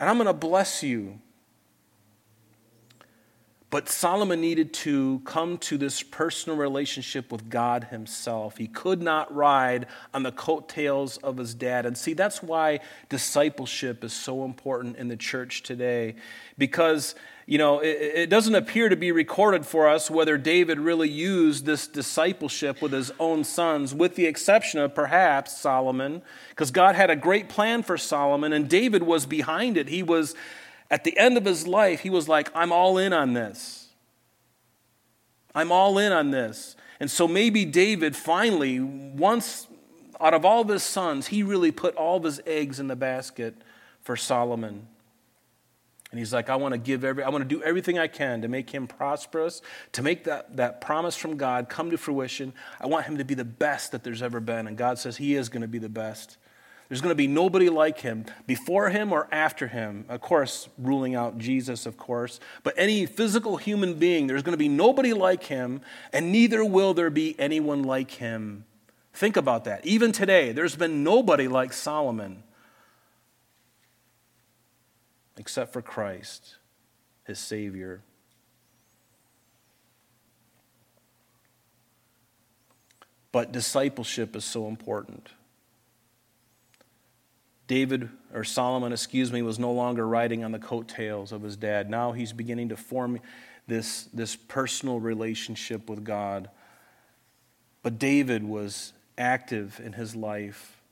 [0.00, 1.20] And I'm going to bless you.
[3.74, 8.56] But Solomon needed to come to this personal relationship with God himself.
[8.56, 11.84] He could not ride on the coattails of his dad.
[11.84, 16.14] And see, that's why discipleship is so important in the church today.
[16.56, 21.10] Because, you know, it, it doesn't appear to be recorded for us whether David really
[21.10, 26.94] used this discipleship with his own sons, with the exception of perhaps Solomon, because God
[26.94, 29.88] had a great plan for Solomon, and David was behind it.
[29.88, 30.36] He was
[30.90, 33.88] at the end of his life, he was like, I'm all in on this.
[35.54, 36.76] I'm all in on this.
[37.00, 39.66] And so maybe David finally, once
[40.20, 42.96] out of all of his sons, he really put all of his eggs in the
[42.96, 43.54] basket
[44.00, 44.86] for Solomon.
[46.10, 48.42] And he's like, I want to give every, I want to do everything I can
[48.42, 52.52] to make him prosperous, to make that, that promise from God come to fruition.
[52.80, 54.68] I want him to be the best that there's ever been.
[54.68, 56.36] And God says he is going to be the best.
[56.88, 60.04] There's going to be nobody like him before him or after him.
[60.08, 62.40] Of course, ruling out Jesus, of course.
[62.62, 65.80] But any physical human being, there's going to be nobody like him,
[66.12, 68.64] and neither will there be anyone like him.
[69.14, 69.86] Think about that.
[69.86, 72.42] Even today, there's been nobody like Solomon
[75.36, 76.56] except for Christ,
[77.24, 78.02] his Savior.
[83.32, 85.28] But discipleship is so important.
[87.66, 91.88] David, or Solomon, excuse me, was no longer riding on the coattails of his dad.
[91.88, 93.20] Now he's beginning to form
[93.66, 96.50] this, this personal relationship with God.
[97.82, 100.82] But David was active in his life,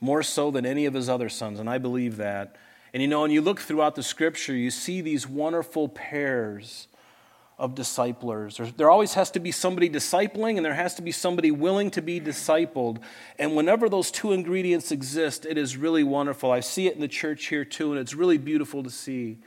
[0.00, 2.56] more so than any of his other sons, and I believe that.
[2.92, 6.88] And you know, when you look throughout the scripture, you see these wonderful pairs
[7.58, 8.56] of disciplers.
[8.56, 11.90] There, there, always has to be somebody discipling, and there has to be somebody willing
[11.92, 12.98] to be discipled.
[13.38, 16.50] And whenever those two ingredients exist, it is really wonderful.
[16.50, 19.38] I see it in the church here too, and it's really beautiful to see.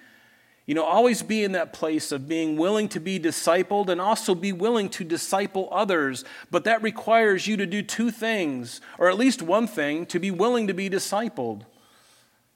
[0.66, 4.36] You know, always be in that place of being willing to be discipled and also
[4.36, 6.26] be willing to disciple others.
[6.52, 10.32] But that requires you to do two things, or at least one thing, to be
[10.32, 11.64] willing to be discipled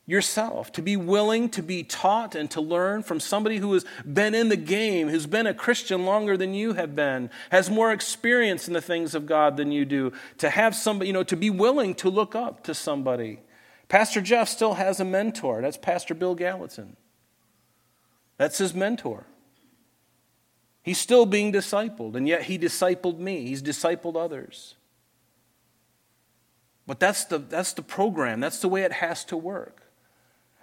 [0.06, 4.34] yourself, to be willing to be taught and to learn from somebody who has been
[4.34, 8.68] in the game, who's been a Christian longer than you have been, has more experience
[8.68, 11.50] in the things of God than you do, to have somebody, you know, to be
[11.50, 13.40] willing to look up to somebody.
[13.88, 15.62] Pastor Jeff still has a mentor.
[15.62, 16.96] That's Pastor Bill Gallatin.
[18.38, 19.26] That's his mentor.
[20.84, 23.46] He's still being discipled, and yet he discipled me.
[23.46, 24.76] He's discipled others.
[26.88, 29.81] But that's the, that's the program, that's the way it has to work.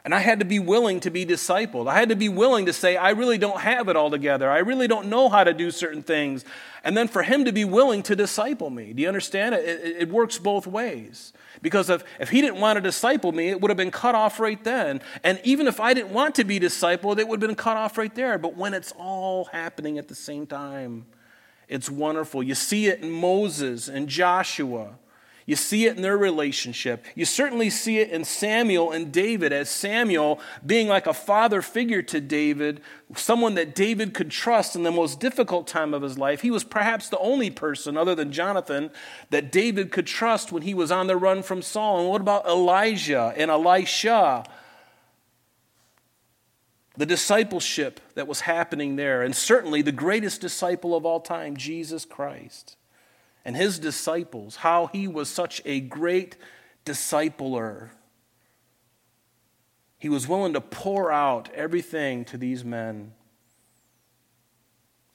[0.05, 1.89] And I had to be willing to be discipled.
[1.89, 4.51] I had to be willing to say, I really don't have it all together.
[4.51, 6.45] I really don't know how to do certain things.
[6.85, 8.93] And then for him to be willing to disciple me.
[8.93, 9.55] Do you understand?
[9.55, 11.33] It, it, it works both ways.
[11.61, 14.39] Because if, if he didn't want to disciple me, it would have been cut off
[14.41, 15.01] right then.
[15.25, 17.99] And even if I didn't want to be discipled, it would have been cut off
[17.99, 18.39] right there.
[18.39, 21.07] But when it's all happening at the same time,
[21.69, 22.43] it's wonderful.
[22.43, 24.95] You see it in Moses and Joshua.
[25.49, 27.07] You see it in their relationship.
[27.15, 32.03] You certainly see it in Samuel and David, as Samuel being like a father figure
[32.03, 32.83] to David,
[33.17, 36.43] someone that David could trust in the most difficult time of his life.
[36.43, 38.91] He was perhaps the only person, other than Jonathan,
[39.31, 42.01] that David could trust when he was on the run from Saul.
[42.01, 44.45] And what about Elijah and Elisha?
[46.99, 52.05] the discipleship that was happening there, and certainly the greatest disciple of all time, Jesus
[52.05, 52.77] Christ,
[53.45, 56.37] and his disciples, how he was such a great
[56.85, 57.91] discipler.
[59.99, 63.13] He was willing to pour out everything to these men.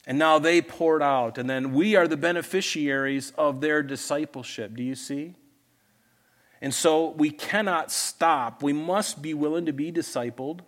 [0.06, 4.76] And now they poured out, and then we are the beneficiaries of their discipleship.
[4.76, 5.36] Do you see?
[6.62, 8.64] And so we cannot stop.
[8.64, 10.62] We must be willing to be discipled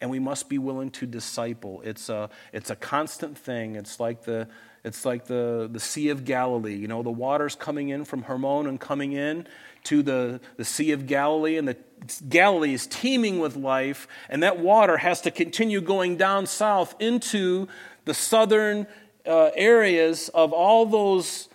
[0.00, 1.82] and we must be willing to disciple.
[1.84, 3.76] It's a, it's a constant thing.
[3.76, 4.48] It's like, the,
[4.82, 6.74] it's like the, the Sea of Galilee.
[6.74, 9.46] You know, the water's coming in from Hermon and coming in
[9.84, 11.76] to the, the Sea of Galilee, and the
[12.28, 17.68] Galilee is teeming with life, and that water has to continue going down south into
[18.04, 18.86] the southern
[19.26, 21.48] uh, areas of all those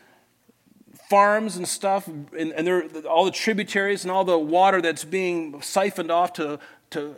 [1.10, 6.12] farms and stuff, and, and all the tributaries and all the water that's being siphoned
[6.12, 6.60] off to,
[6.92, 7.16] to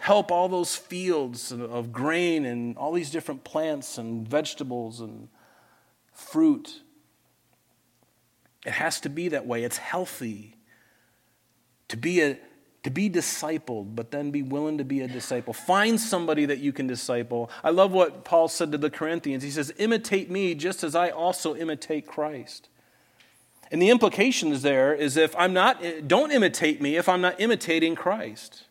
[0.00, 5.28] help all those fields of grain and all these different plants and vegetables and
[6.18, 6.82] fruit.
[8.66, 9.62] It has to be that way.
[9.64, 10.56] It's healthy
[11.88, 12.38] to be a
[12.84, 15.52] to be discipled, but then be willing to be a disciple.
[15.52, 17.50] Find somebody that you can disciple.
[17.64, 19.42] I love what Paul said to the Corinthians.
[19.42, 22.68] He says, Imitate me just as I also imitate Christ.
[23.70, 27.20] And the implication is there is if I'm not, eh, don't imitate me if I'm
[27.20, 28.64] not imitating Christ.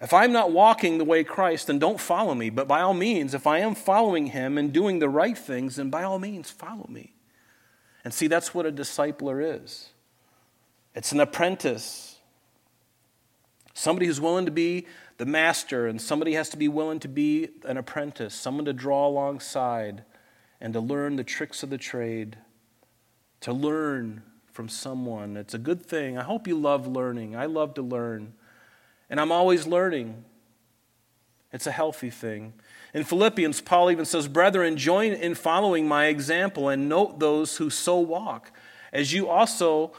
[0.00, 2.50] If I'm not walking the way Christ, then don't follow me.
[2.50, 5.90] But by all means, if I am following him and doing the right things, then
[5.90, 7.14] by all means, follow me.
[8.04, 9.90] And see, that's what a discipler is
[10.94, 12.18] it's an apprentice,
[13.74, 14.86] somebody who's willing to be
[15.18, 19.06] the master, and somebody has to be willing to be an apprentice, someone to draw
[19.06, 20.04] alongside
[20.60, 22.38] and to learn the tricks of the trade,
[23.40, 24.22] to learn
[24.52, 25.36] from someone.
[25.36, 26.18] It's a good thing.
[26.18, 27.36] I hope you love learning.
[27.36, 28.34] I love to learn.
[29.10, 30.24] And I'm always learning.
[31.52, 32.52] It's a healthy thing.
[32.94, 37.70] In Philippians, Paul even says, Brethren, join in following my example and note those who
[37.70, 38.50] so walk,
[38.92, 39.92] as you also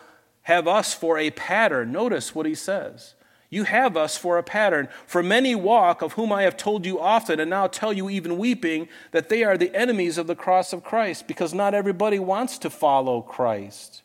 [0.43, 1.91] have us for a pattern.
[1.91, 3.15] Notice what he says.
[3.51, 4.89] You have us for a pattern.
[5.07, 8.37] For many walk, of whom I have told you often, and now tell you even
[8.37, 12.59] weeping, that they are the enemies of the cross of Christ, because not everybody wants
[12.59, 14.03] to follow Christ.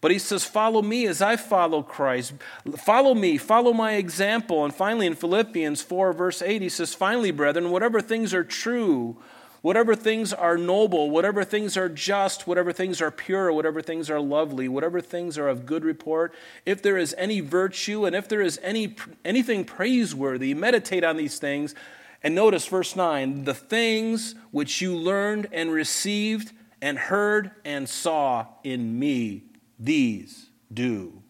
[0.00, 2.34] But he says, Follow me as I follow Christ.
[2.76, 4.64] Follow me, follow my example.
[4.64, 9.16] And finally, in Philippians 4, verse 8, he says, Finally, brethren, whatever things are true,
[9.60, 14.20] whatever things are noble, whatever things are just, whatever things are pure, whatever things are
[14.20, 16.32] lovely, whatever things are of good report,
[16.64, 18.94] if there is any virtue and if there is any,
[19.24, 21.74] anything praiseworthy, meditate on these things.
[22.22, 28.46] And notice verse 9 the things which you learned and received and heard and saw
[28.62, 29.47] in me
[29.78, 31.22] these do.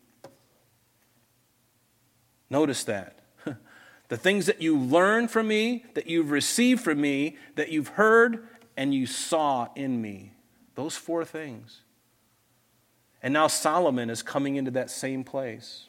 [2.51, 3.19] Notice that.
[4.09, 8.49] the things that you learned from me, that you've received from me, that you've heard
[8.77, 10.33] and you saw in me.
[10.75, 11.83] Those four things.
[13.23, 15.88] And now Solomon is coming into that same place.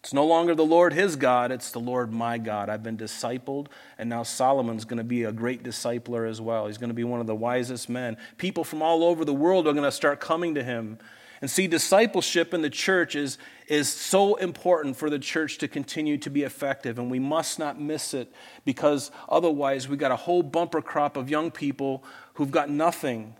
[0.00, 2.70] It's no longer the Lord his God, it's the Lord my God.
[2.70, 3.66] I've been discipled,
[3.98, 6.68] and now Solomon's going to be a great discipler as well.
[6.68, 8.16] He's going to be one of the wisest men.
[8.38, 10.98] People from all over the world are going to start coming to him.
[11.42, 13.36] And see, discipleship in the church is,
[13.66, 17.78] is so important for the church to continue to be effective, and we must not
[17.78, 18.32] miss it
[18.64, 23.34] because otherwise we got a whole bumper crop of young people who've got nothing.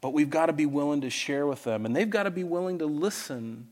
[0.00, 2.44] But we've got to be willing to share with them, and they've got to be
[2.44, 3.68] willing to listen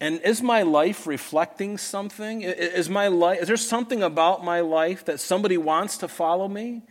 [0.00, 2.42] and is my life reflecting something?
[2.42, 6.82] Is, my life, is there something about my life that somebody wants to follow me?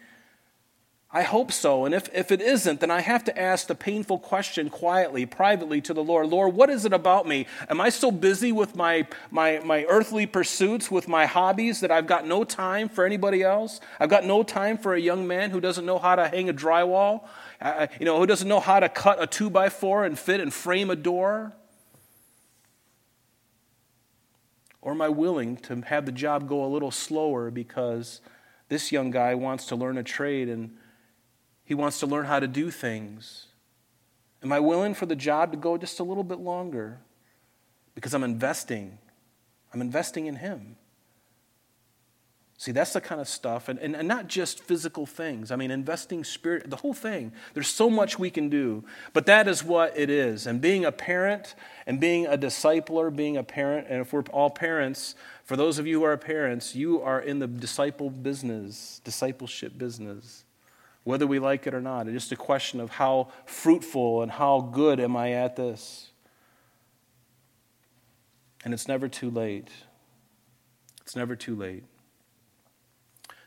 [1.12, 1.86] I hope so.
[1.86, 5.80] And if, if it isn't, then I have to ask the painful question quietly, privately
[5.82, 7.46] to the Lord Lord, what is it about me?
[7.70, 12.08] Am I so busy with my, my, my earthly pursuits, with my hobbies, that I've
[12.08, 13.80] got no time for anybody else?
[14.00, 16.54] I've got no time for a young man who doesn't know how to hang a
[16.54, 17.22] drywall,
[17.62, 20.42] uh, you know, who doesn't know how to cut a two by four and fit
[20.42, 21.54] and frame a door?
[24.86, 28.22] Or am I willing to have the job go a little slower because
[28.70, 30.78] this young guy wants to learn a trade and
[31.64, 33.48] he wants to learn how to do things?
[34.44, 37.00] Am I willing for the job to go just a little bit longer
[37.96, 39.00] because I'm investing?
[39.74, 40.76] I'm investing in him.
[42.58, 45.52] See, that's the kind of stuff, and, and, and, not just physical things.
[45.52, 47.34] I mean, investing spirit, the whole thing.
[47.54, 50.48] There's so much we can do, but that is what it is.
[50.48, 51.54] And being a parent
[51.86, 55.86] and being a discipler, being a parent, and if we're all parents, for those of
[55.86, 60.46] you who are parents, you are in the disciple business, discipleship business,
[61.04, 62.08] whether we like it or not.
[62.08, 66.10] It's just a question of how fruitful and how good am I at this.
[68.64, 69.68] And it's never too late.
[71.02, 71.84] It's never too late.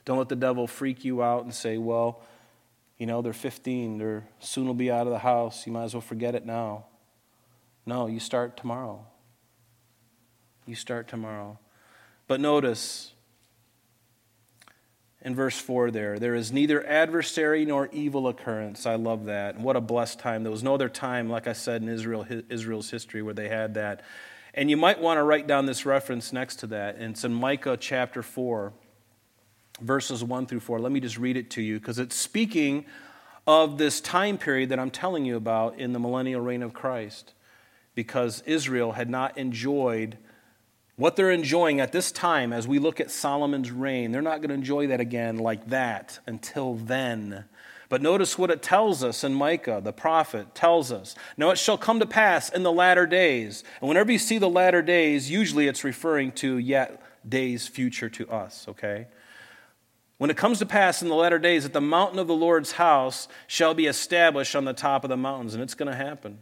[0.09, 2.23] Don't let the devil freak you out and say, well,
[2.97, 5.67] you know, they're 15, they're soon will be out of the house.
[5.67, 6.87] You might as well forget it now.
[7.85, 9.05] No, you start tomorrow.
[10.65, 11.59] You start tomorrow.
[12.27, 13.13] But notice
[15.21, 18.87] in verse 4 there, there is neither adversary nor evil occurrence.
[18.87, 19.57] I love that.
[19.57, 20.43] And what a blessed time.
[20.43, 23.75] There was no other time, like I said, in Israel, Israel's history where they had
[23.75, 24.01] that.
[24.55, 26.97] And you might want to write down this reference next to that.
[26.97, 28.73] And it's in Micah chapter 4
[29.81, 30.79] verses 1 through 4.
[30.79, 32.87] Let me just read it to you because it's speaking
[33.47, 37.33] of this time period that I'm telling you about in the millennial reign of Christ.
[37.95, 40.19] Because Israel had not enjoyed
[40.97, 44.13] what they're enjoying at this time as we look at Solomon's reign.
[44.13, 47.45] They're not going to enjoy that again like that until then.
[47.89, 51.15] But notice what it tells us in Micah, the prophet tells us.
[51.37, 53.65] Now it shall come to pass in the latter days.
[53.81, 58.29] And whenever you see the latter days, usually it's referring to yet days future to
[58.31, 59.07] us, okay?
[60.19, 62.73] When it comes to pass in the latter days that the mountain of the Lord's
[62.73, 66.41] house shall be established on the top of the mountains, and it's going to happen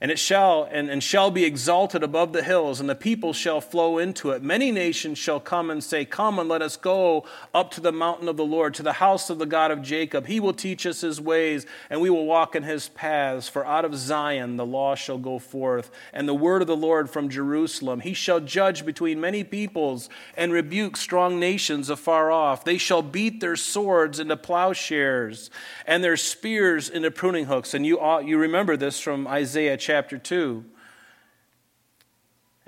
[0.00, 3.60] and it shall and, and shall be exalted above the hills and the people shall
[3.60, 4.42] flow into it.
[4.42, 8.28] Many nations shall come and say come and let us go up to the mountain
[8.28, 10.26] of the lord to the house of the god of jacob.
[10.26, 13.48] He will teach us his ways and we will walk in his paths.
[13.48, 17.10] For out of zion the law shall go forth and the word of the lord
[17.10, 18.00] from jerusalem.
[18.00, 22.64] He shall judge between many peoples and rebuke strong nations afar off.
[22.64, 25.50] They shall beat their swords into plowshares
[25.86, 27.74] and their spears into pruning hooks.
[27.74, 30.66] And you, ought, you remember this from isaiah chapter 2.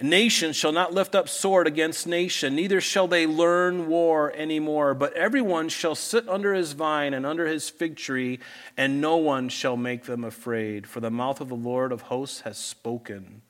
[0.00, 5.12] Nation shall not lift up sword against nation, neither shall they learn war anymore, but
[5.12, 8.38] everyone shall sit under his vine and under his fig tree,
[8.74, 12.40] and no one shall make them afraid, for the mouth of the Lord of hosts
[12.40, 13.42] has spoken.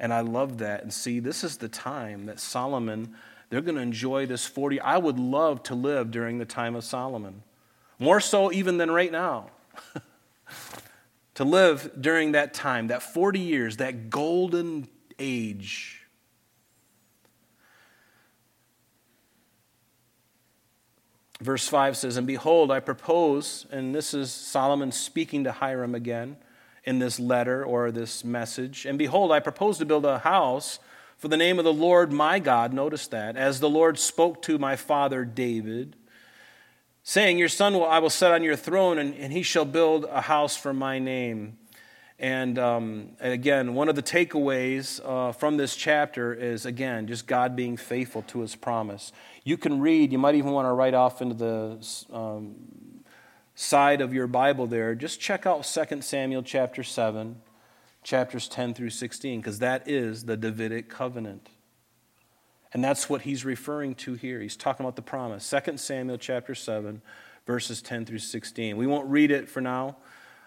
[0.00, 0.82] And I love that.
[0.82, 3.14] And see, this is the time that Solomon,
[3.50, 4.80] they're going to enjoy this 40.
[4.80, 7.42] I would love to live during the time of Solomon,
[7.98, 9.50] more so even than right now.
[11.34, 16.02] to live during that time, that 40 years, that golden age.
[21.40, 26.36] Verse 5 says, And behold, I propose, and this is Solomon speaking to Hiram again
[26.84, 28.86] in this letter or this message.
[28.86, 30.78] And behold, I propose to build a house
[31.16, 32.72] for the name of the Lord my God.
[32.72, 33.36] Notice that.
[33.36, 35.96] As the Lord spoke to my father David
[37.02, 40.04] saying, Your son will, I will set on your throne, and, and he shall build
[40.04, 41.58] a house for my name.
[42.18, 47.56] And, um, again, one of the takeaways uh, from this chapter is, again, just God
[47.56, 49.10] being faithful to his promise.
[49.42, 52.54] You can read, you might even want to write off into the um,
[53.56, 54.94] side of your Bible there.
[54.94, 57.40] Just check out 2 Samuel chapter 7,
[58.04, 61.48] chapters 10 through 16, because that is the Davidic covenant.
[62.72, 64.40] And that's what he's referring to here.
[64.40, 65.48] He's talking about the promise.
[65.48, 67.02] 2 Samuel chapter 7,
[67.46, 68.76] verses 10 through 16.
[68.76, 69.96] We won't read it for now,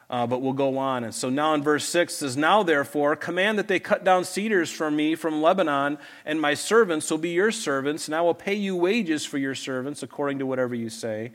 [0.10, 1.04] uh, but we'll go on.
[1.04, 4.72] And so now in verse 6 says, Now therefore, command that they cut down cedars
[4.72, 8.56] from me from Lebanon, and my servants will be your servants, and I will pay
[8.56, 11.32] you wages for your servants according to whatever you say.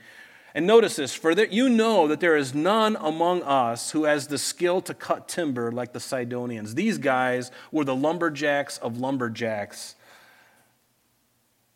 [0.56, 4.26] And notice this, for that you know that there is none among us who has
[4.26, 6.74] the skill to cut timber like the Sidonians.
[6.74, 9.94] These guys were the lumberjacks of lumberjacks.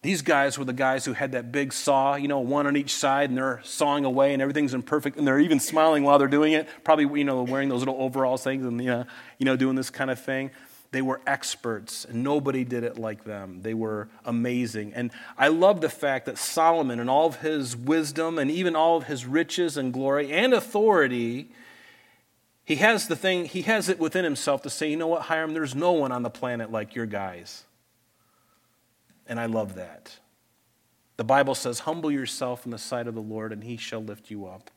[0.05, 2.95] These guys were the guys who had that big saw, you know, one on each
[2.95, 6.53] side, and they're sawing away, and everything's imperfect, and they're even smiling while they're doing
[6.53, 6.69] it.
[6.85, 9.07] Probably, you know, wearing those little overalls things, and you know,
[9.39, 10.51] you know, doing this kind of thing.
[10.91, 13.63] They were experts, and nobody did it like them.
[13.63, 14.93] They were amazing.
[14.95, 18.99] And I love the fact that Solomon, and all of his wisdom, and even all
[18.99, 21.49] of his riches and glory and authority,
[22.67, 25.55] he has the thing, he has it within himself to say, you know what, Hiram,
[25.55, 27.64] there's no one on the planet like your guys.
[29.27, 30.19] And I love that.
[31.17, 34.31] The Bible says, Humble yourself in the sight of the Lord, and he shall lift
[34.31, 34.71] you up.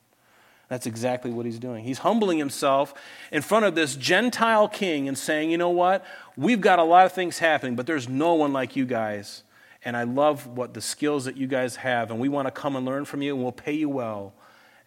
[0.69, 1.85] That's exactly what he's doing.
[1.85, 2.93] He's humbling himself
[3.31, 6.05] in front of this Gentile king and saying, You know what?
[6.35, 9.43] We've got a lot of things happening, but there's no one like you guys.
[9.85, 12.75] And I love what the skills that you guys have, and we want to come
[12.75, 14.33] and learn from you, and we'll pay you well.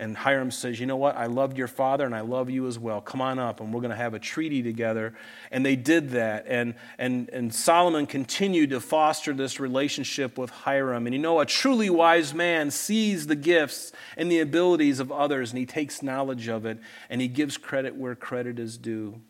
[0.01, 1.15] And Hiram says, You know what?
[1.19, 3.03] I loved your father and I love you as well.
[3.03, 5.13] Come on up and we're going to have a treaty together.
[5.51, 6.47] And they did that.
[6.49, 11.07] And, and, and Solomon continued to foster this relationship with Hiram.
[11.07, 15.51] And you know, a truly wise man sees the gifts and the abilities of others
[15.51, 16.79] and he takes knowledge of it
[17.11, 19.21] and he gives credit where credit is due.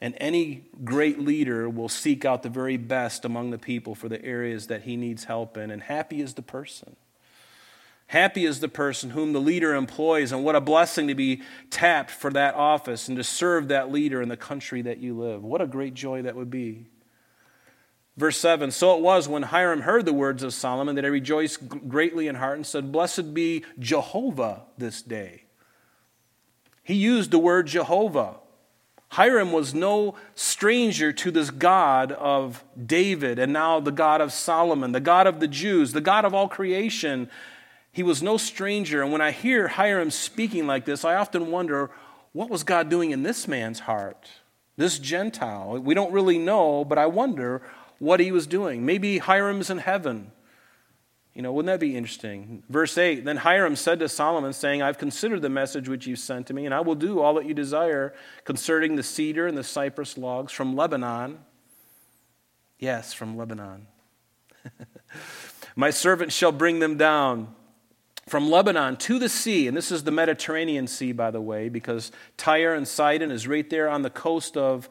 [0.00, 4.24] And any great leader will seek out the very best among the people for the
[4.24, 5.70] areas that he needs help in.
[5.70, 6.96] And happy is the person
[8.10, 12.10] Happy is the person whom the leader employs, and what a blessing to be tapped
[12.10, 15.44] for that office and to serve that leader in the country that you live.
[15.44, 16.86] What a great joy that would be.
[18.16, 21.68] Verse 7 So it was when Hiram heard the words of Solomon that he rejoiced
[21.88, 25.44] greatly in heart and said, Blessed be Jehovah this day.
[26.82, 28.38] He used the word Jehovah.
[29.10, 34.90] Hiram was no stranger to this God of David and now the God of Solomon,
[34.90, 37.30] the God of the Jews, the God of all creation
[37.92, 39.02] he was no stranger.
[39.02, 41.90] And when I hear Hiram speaking like this, I often wonder
[42.32, 44.28] what was God doing in this man's heart?
[44.76, 45.78] This Gentile.
[45.78, 47.62] We don't really know, but I wonder
[47.98, 48.86] what he was doing.
[48.86, 50.32] Maybe Hiram's in heaven.
[51.34, 52.62] You know, wouldn't that be interesting?
[52.68, 56.46] Verse 8 Then Hiram said to Solomon, saying, I've considered the message which you sent
[56.46, 58.14] to me, and I will do all that you desire
[58.44, 61.40] concerning the cedar and the cypress logs from Lebanon.
[62.78, 63.86] Yes, from Lebanon.
[65.76, 67.54] My servant shall bring them down
[68.30, 72.12] from Lebanon to the sea, and this is the Mediterranean Sea, by the way, because
[72.36, 74.88] Tyre and Sidon is right there on the coast of,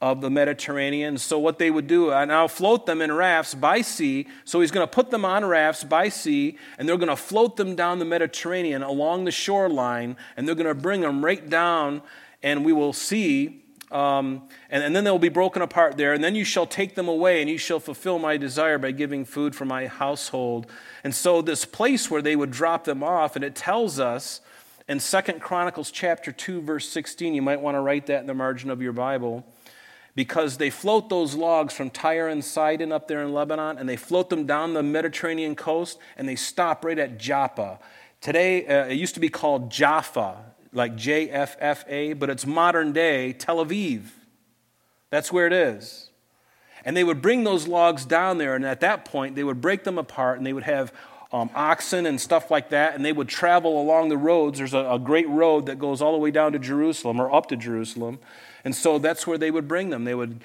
[0.00, 1.18] of the Mediterranean.
[1.18, 4.26] So, what they would do, and I'll float them in rafts by sea.
[4.46, 7.56] So, he's going to put them on rafts by sea, and they're going to float
[7.56, 12.00] them down the Mediterranean along the shoreline, and they're going to bring them right down,
[12.42, 16.12] and we will see um, and, and then they will be broken apart there.
[16.12, 19.24] And then you shall take them away, and you shall fulfill my desire by giving
[19.24, 20.66] food for my household.
[21.04, 24.40] And so, this place where they would drop them off, and it tells us
[24.88, 28.34] in Second Chronicles chapter 2, verse 16, you might want to write that in the
[28.34, 29.46] margin of your Bible,
[30.14, 33.96] because they float those logs from Tyre and Sidon up there in Lebanon, and they
[33.96, 37.78] float them down the Mediterranean coast, and they stop right at Joppa.
[38.20, 43.64] Today, uh, it used to be called Jaffa like JFFA, but it's modern day Tel
[43.64, 44.02] Aviv.
[45.10, 46.10] That's where it is.
[46.84, 49.84] And they would bring those logs down there, and at that point, they would break
[49.84, 50.92] them apart, and they would have
[51.32, 54.58] um, oxen and stuff like that, and they would travel along the roads.
[54.58, 57.46] There's a, a great road that goes all the way down to Jerusalem or up
[57.48, 58.18] to Jerusalem.
[58.64, 60.04] And so that's where they would bring them.
[60.04, 60.42] They would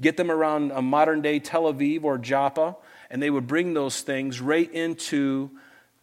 [0.00, 2.76] get them around a modern day Tel Aviv or Joppa,
[3.10, 5.50] and they would bring those things right into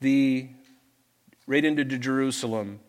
[0.02, 0.50] the
[1.46, 2.80] right into Jerusalem.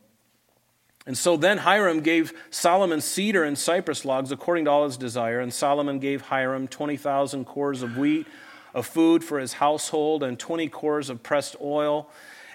[1.06, 5.40] And so then Hiram gave Solomon cedar and cypress logs according to all his desire,
[5.40, 8.26] and Solomon gave Hiram 20,000 kors of wheat
[8.72, 12.08] of food for his household and 20 kors of pressed oil.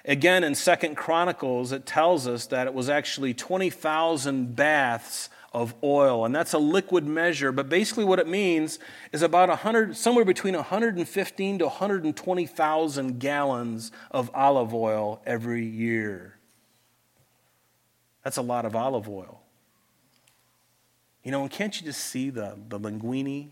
[0.03, 6.25] Again, in Second Chronicles, it tells us that it was actually 20,000 baths of oil,
[6.25, 7.51] and that's a liquid measure.
[7.51, 8.79] But basically, what it means
[9.11, 16.38] is about 100, somewhere between 115 to 120,000 gallons of olive oil every year.
[18.23, 19.41] That's a lot of olive oil.
[21.23, 23.49] You know, and can't you just see the, the linguine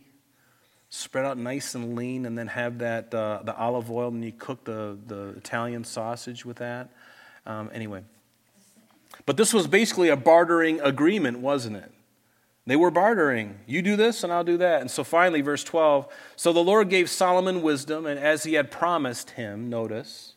[0.89, 4.32] spread out nice and lean and then have that, uh, the olive oil and you
[4.32, 6.89] cook the, the Italian sausage with that?
[7.45, 8.03] Um, anyway.
[9.26, 11.91] But this was basically a bartering agreement, wasn't it?
[12.65, 13.59] They were bartering.
[13.65, 14.82] You do this and I'll do that.
[14.82, 18.72] And so finally, verse 12 so the Lord gave Solomon wisdom, and as he had
[18.72, 20.36] promised him, notice,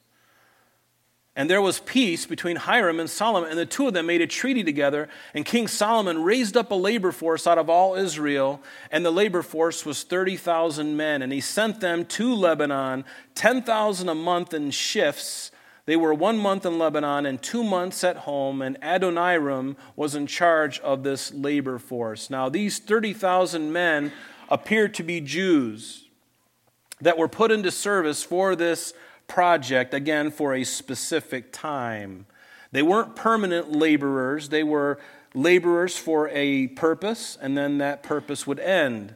[1.36, 4.26] and there was peace between Hiram and Solomon, and the two of them made a
[4.26, 5.08] treaty together.
[5.32, 8.60] And King Solomon raised up a labor force out of all Israel,
[8.90, 11.22] and the labor force was 30,000 men.
[11.22, 13.04] And he sent them to Lebanon,
[13.36, 15.52] 10,000 a month in shifts.
[15.86, 20.26] They were one month in Lebanon and two months at home, and Adoniram was in
[20.26, 22.28] charge of this labor force.
[22.28, 24.12] Now, these 30,000 men
[24.48, 26.08] appeared to be Jews
[27.00, 28.92] that were put into service for this
[29.30, 32.26] project, again, for a specific time.
[32.72, 34.98] They weren't permanent laborers, they were
[35.34, 39.14] laborers for a purpose, and then that purpose would end.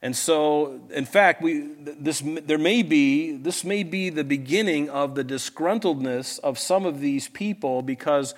[0.00, 5.16] And so, in fact, we, this, there may be, this may be the beginning of
[5.16, 8.36] the disgruntledness of some of these people because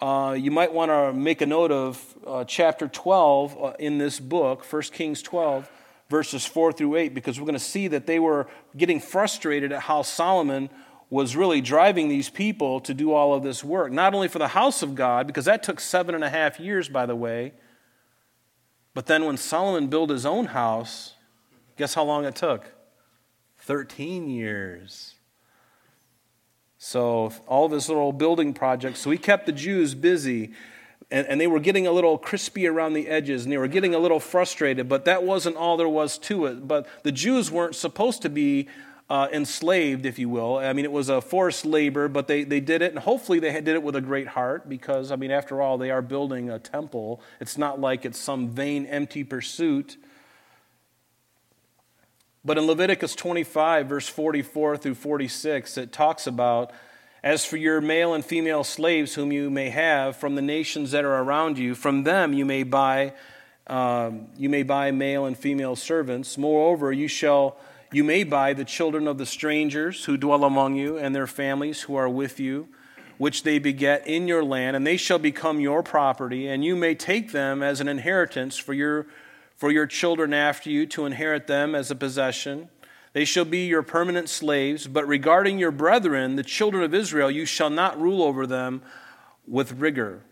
[0.00, 4.20] uh, you might want to make a note of uh, chapter 12 uh, in this
[4.20, 5.68] book, 1 Kings 12
[6.10, 9.82] verses 4 through 8 because we're going to see that they were getting frustrated at
[9.82, 10.68] how Solomon
[11.08, 13.92] was really driving these people to do all of this work.
[13.92, 16.88] Not only for the house of God, because that took seven and a half years,
[16.88, 17.52] by the way,
[18.92, 21.14] but then when Solomon built his own house,
[21.76, 22.72] guess how long it took?
[23.58, 25.14] 13 years.
[26.78, 29.00] So, all of his little building projects.
[29.00, 30.52] So, he kept the Jews busy.
[31.12, 33.94] And, and, they were getting a little crispy around the edges and they were getting
[33.96, 36.68] a little frustrated, but that wasn't all there was to it.
[36.68, 38.68] But the Jews weren't supposed to be
[39.10, 40.58] uh, enslaved, if you will.
[40.58, 43.52] I mean, it was a forced labor, but they, they did it, and hopefully they
[43.54, 46.60] did it with a great heart because, I mean, after all, they are building a
[46.60, 47.20] temple.
[47.40, 49.96] It's not like it's some vain, empty pursuit.
[52.44, 56.70] But in Leviticus 25, verse 44 through 46, it talks about
[57.22, 61.04] as for your male and female slaves whom you may have from the nations that
[61.04, 63.12] are around you, from them you may buy.
[63.66, 66.36] Um, you may buy male and female servants.
[66.36, 67.56] Moreover, you shall
[67.92, 71.82] you may buy the children of the strangers who dwell among you and their families
[71.82, 72.68] who are with you,
[73.18, 76.94] which they beget in your land, and they shall become your property, and you may
[76.94, 79.06] take them as an inheritance for your,
[79.56, 82.68] for your children after you to inherit them as a possession.
[83.12, 87.44] They shall be your permanent slaves, but regarding your brethren, the children of Israel, you
[87.44, 88.82] shall not rule over them
[89.46, 90.22] with rigor.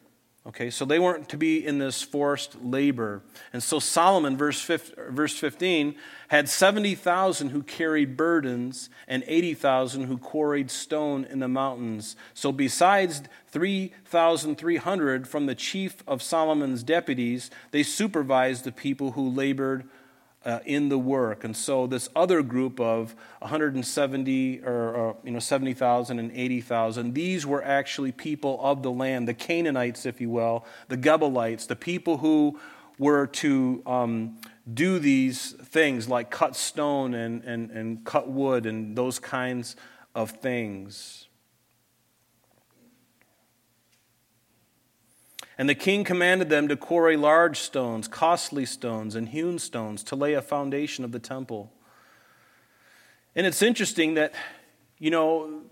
[0.47, 3.23] Okay, so they weren't to be in this forced labor.
[3.53, 5.95] And so Solomon, verse 15,
[6.29, 12.17] had 70,000 who carried burdens and 80,000 who quarried stone in the mountains.
[12.33, 19.87] So besides 3,300 from the chief of Solomon's deputies, they supervised the people who labored
[20.49, 21.45] uh, in the work.
[21.45, 27.45] And so this other group of 170 or, or you know 70,000 and 80,000, these
[27.45, 32.17] were actually people of the land, the Canaanites, if you will, the Gebalites, the people
[32.17, 32.59] who
[32.99, 34.39] were to um,
[34.73, 39.77] do these things like cut stone and, and, and cut wood and those kinds
[40.15, 41.28] of things.
[45.59, 50.15] And the king commanded them to quarry large stones, costly stones, and hewn stones to
[50.15, 51.73] lay a foundation of the temple.
[53.35, 54.35] And it's interesting that,
[54.99, 55.63] you know,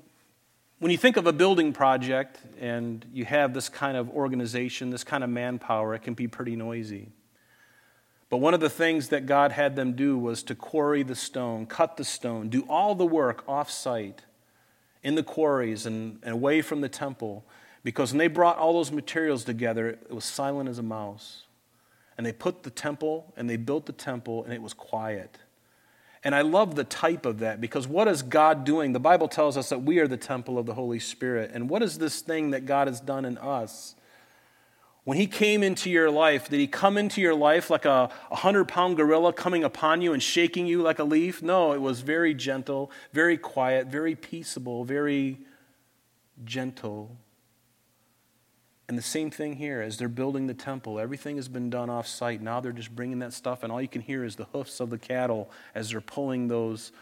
[0.80, 5.04] when you think of a building project and you have this kind of organization, this
[5.04, 7.12] kind of manpower, it can be pretty noisy.
[8.28, 11.64] But one of the things that God had them do was to quarry the stone,
[11.64, 14.22] cut the stone, do all the work off site
[15.04, 17.44] in the quarries and, away from the temple
[17.86, 21.44] because when they brought all those materials together, it was silent as a mouse.
[22.18, 25.38] And they put the temple and they built the temple and it was quiet.
[26.24, 28.92] And I love the type of that because what is God doing?
[28.92, 31.52] The Bible tells us that we are the temple of the Holy Spirit.
[31.54, 33.94] And what is this thing that God has done in us?
[35.04, 38.66] When He came into your life, did He come into your life like a 100
[38.66, 41.40] pound gorilla coming upon you and shaking you like a leaf?
[41.40, 45.38] No, it was very gentle, very quiet, very peaceable, very
[46.44, 47.16] gentle.
[48.88, 51.00] And the same thing here as they're building the temple.
[51.00, 52.40] Everything has been done off site.
[52.40, 54.90] Now they're just bringing that stuff, and all you can hear is the hoofs of
[54.90, 56.92] the cattle as they're pulling those,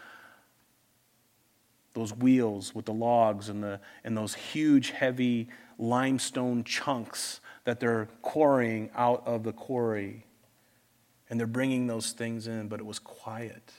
[1.93, 8.07] those wheels with the logs and, the, and those huge, heavy limestone chunks that they're
[8.23, 10.25] quarrying out of the quarry.
[11.29, 13.73] And they're bringing those things in, but it was quiet.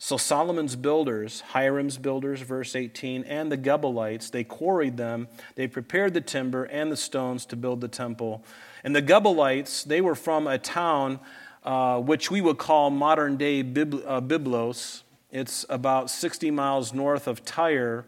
[0.00, 5.26] So Solomon's builders, Hiram's builders, verse 18, and the Gebalites, they quarried them.
[5.56, 8.44] They prepared the timber and the stones to build the temple.
[8.84, 11.18] And the Gebalites, they were from a town
[11.64, 15.02] uh, which we would call modern day Bib- uh, Byblos.
[15.32, 18.06] It's about 60 miles north of Tyre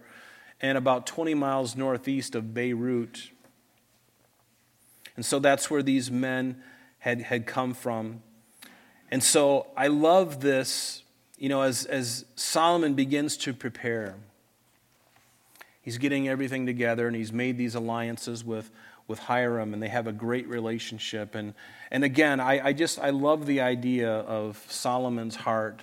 [0.61, 3.31] and about 20 miles northeast of Beirut.
[5.17, 6.63] And so that's where these men
[7.01, 8.23] had, had come from.
[9.11, 11.03] And so I love this
[11.41, 14.15] you know, as, as Solomon begins to prepare,
[15.81, 18.71] he's getting everything together and he's made these alliances with,
[19.09, 21.35] with Hiram and they have a great relationship.
[21.35, 21.55] And,
[21.91, 25.81] and again, I, I just, I love the idea of Solomon's heart,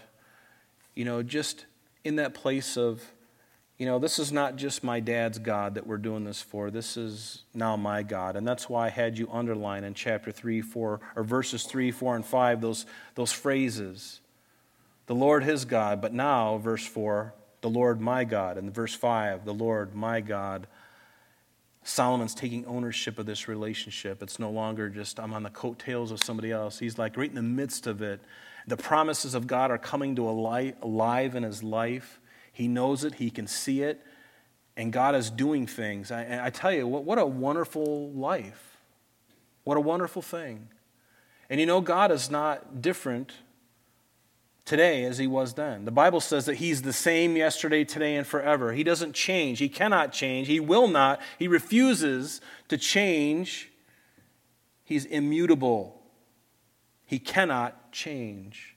[0.94, 1.66] you know, just
[2.04, 3.02] in that place of,
[3.80, 6.70] you know, this is not just my dad's God that we're doing this for.
[6.70, 8.36] This is now my God.
[8.36, 12.16] And that's why I had you underline in chapter 3, 4, or verses 3, 4,
[12.18, 12.86] and 5, those,
[13.16, 14.20] those phrases
[15.08, 18.58] the Lord his God, but now, verse 4, the Lord my God.
[18.58, 20.68] And verse 5, the Lord my God.
[21.84, 24.22] Solomon's taking ownership of this relationship.
[24.22, 26.80] It's no longer just, I'm on the coattails of somebody else.
[26.80, 28.20] He's like right in the midst of it.
[28.68, 32.20] The promises of God are coming to alive in his life.
[32.52, 34.04] He knows it, he can see it,
[34.76, 36.12] and God is doing things.
[36.12, 38.78] I, I tell you, what, what a wonderful life.
[39.64, 40.68] What a wonderful thing.
[41.50, 43.32] And you know, God is not different
[44.68, 45.86] today as he was then.
[45.86, 48.74] The Bible says that he's the same yesterday, today, and forever.
[48.74, 49.60] He doesn't change.
[49.60, 50.48] He cannot change.
[50.48, 51.22] He will not.
[51.40, 53.72] He refuses to change.
[54.84, 56.02] He's immutable.
[57.06, 58.76] He cannot change.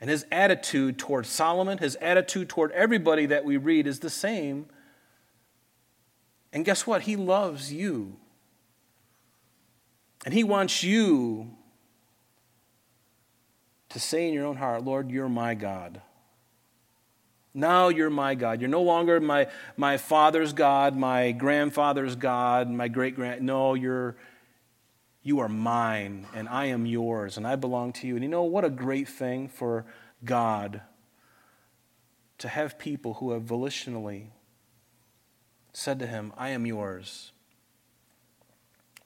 [0.00, 4.66] And his attitude toward Solomon, his attitude toward everybody that we read is the same
[6.52, 7.02] And guess what?
[7.02, 8.16] He loves you.
[10.24, 11.57] And He wants you
[13.90, 16.00] to say in your own heart, Lord, you're my God.
[17.54, 18.60] Now you're my God.
[18.60, 23.42] You're no longer my, my father's God, my grandfather's God, my great grand.
[23.42, 24.16] No, you're,
[25.22, 28.14] you are mine, and I am yours, and I belong to you.
[28.14, 29.86] And you know what a great thing for
[30.24, 30.82] God
[32.38, 34.26] to have people who have volitionally
[35.72, 37.32] said to him, I am yours.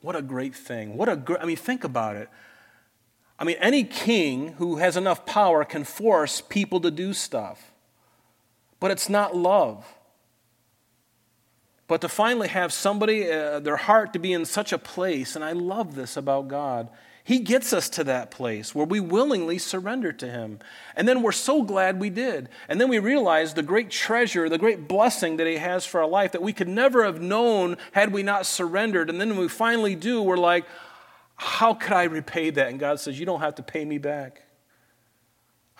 [0.00, 0.96] What a great thing.
[0.96, 2.28] What a great, I mean, think about it.
[3.43, 7.72] I mean, any king who has enough power can force people to do stuff,
[8.78, 9.84] but it's not love.
[11.88, 15.45] But to finally have somebody, uh, their heart to be in such a place, and
[15.45, 16.88] I love this about God,
[17.24, 20.61] he gets us to that place where we willingly surrender to Him.
[20.95, 22.49] And then we're so glad we did.
[22.68, 26.09] And then we realize the great treasure, the great blessing that He has for our
[26.09, 29.09] life that we could never have known had we not surrendered.
[29.09, 30.64] And then when we finally do, we're like,
[31.43, 32.68] how could I repay that?
[32.68, 34.43] And God says, You don't have to pay me back.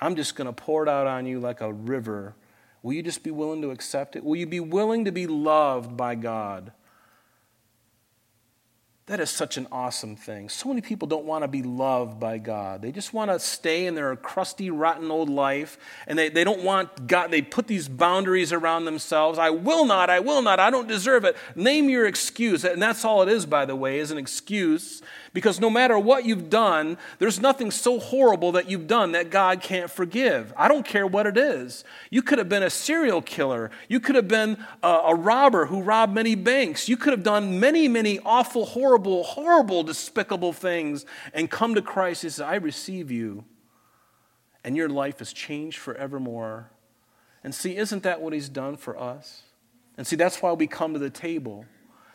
[0.01, 2.35] I'm just going to pour it out on you like a river.
[2.83, 4.25] Will you just be willing to accept it?
[4.25, 6.73] Will you be willing to be loved by God?
[9.07, 10.49] That is such an awesome thing.
[10.49, 12.83] So many people don't want to be loved by God.
[12.83, 15.77] They just want to stay in their crusty, rotten old life,
[16.07, 17.33] and they, they don't want God.
[17.33, 19.41] They put these boundaries around themselves.
[19.41, 21.37] I will not, I will not, I don't deserve it.
[21.57, 22.65] Name your excuse.
[22.65, 25.03] And that's all it is, by the way, is an excuse
[25.35, 29.63] because no matter what you've done, there's nothing so horrible that you've done that God
[29.63, 30.53] can't forgive.
[30.57, 31.85] I don't care what it is.
[32.11, 33.71] You could have been a serial killer.
[33.89, 36.89] You could have been a, a robber who robbed many banks.
[36.89, 41.83] You could have done many, many awful, horrible, horrible, horrible, despicable things and come to
[41.83, 43.45] Christ and say, I receive you.
[44.65, 46.71] And your life is changed forevermore.
[47.43, 49.43] And see, isn't that what He's done for us?
[49.97, 51.65] And see, that's why we come to the table.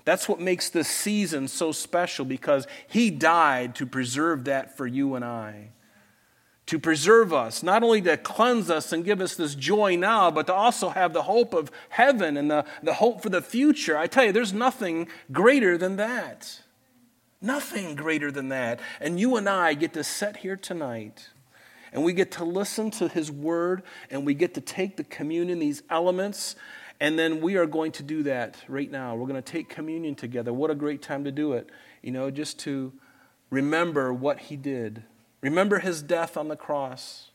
[0.05, 5.15] That's what makes this season so special because He died to preserve that for you
[5.15, 5.71] and I.
[6.67, 10.47] To preserve us, not only to cleanse us and give us this joy now, but
[10.47, 13.97] to also have the hope of heaven and the, the hope for the future.
[13.97, 16.59] I tell you, there's nothing greater than that.
[17.41, 18.79] Nothing greater than that.
[18.99, 21.29] And you and I get to sit here tonight
[21.93, 25.59] and we get to listen to His Word and we get to take the communion,
[25.59, 26.55] these elements,
[26.99, 29.15] and then we are going to do that right now.
[29.15, 30.51] We're going to take communion together.
[30.51, 31.69] What a great time to do it.
[32.01, 32.91] You know, just to
[33.49, 35.03] remember what he did.
[35.41, 37.29] Remember his death on the cross.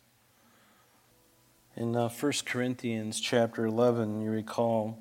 [1.76, 4.98] In uh, 1 Corinthians chapter 11, you recall,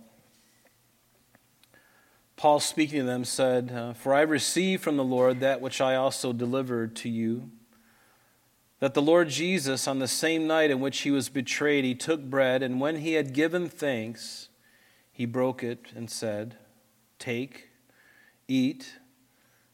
[2.42, 5.94] Paul speaking to them said, uh, For I received from the Lord that which I
[5.94, 7.52] also delivered to you.
[8.80, 12.20] That the Lord Jesus, on the same night in which he was betrayed, he took
[12.20, 14.50] bread, and when he had given thanks,
[15.12, 16.56] he broke it and said,
[17.20, 17.70] Take,
[18.48, 18.96] eat.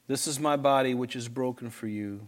[0.07, 2.28] This is my body, which is broken for you.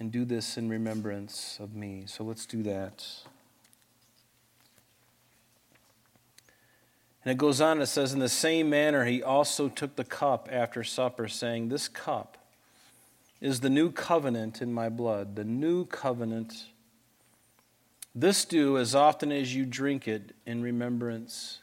[0.00, 2.06] And do this in remembrance of me.
[2.08, 3.06] So let's do that.
[7.24, 10.48] And it goes on, it says, In the same manner, he also took the cup
[10.50, 12.36] after supper, saying, This cup
[13.40, 16.66] is the new covenant in my blood, the new covenant.
[18.14, 21.60] This do as often as you drink it in remembrance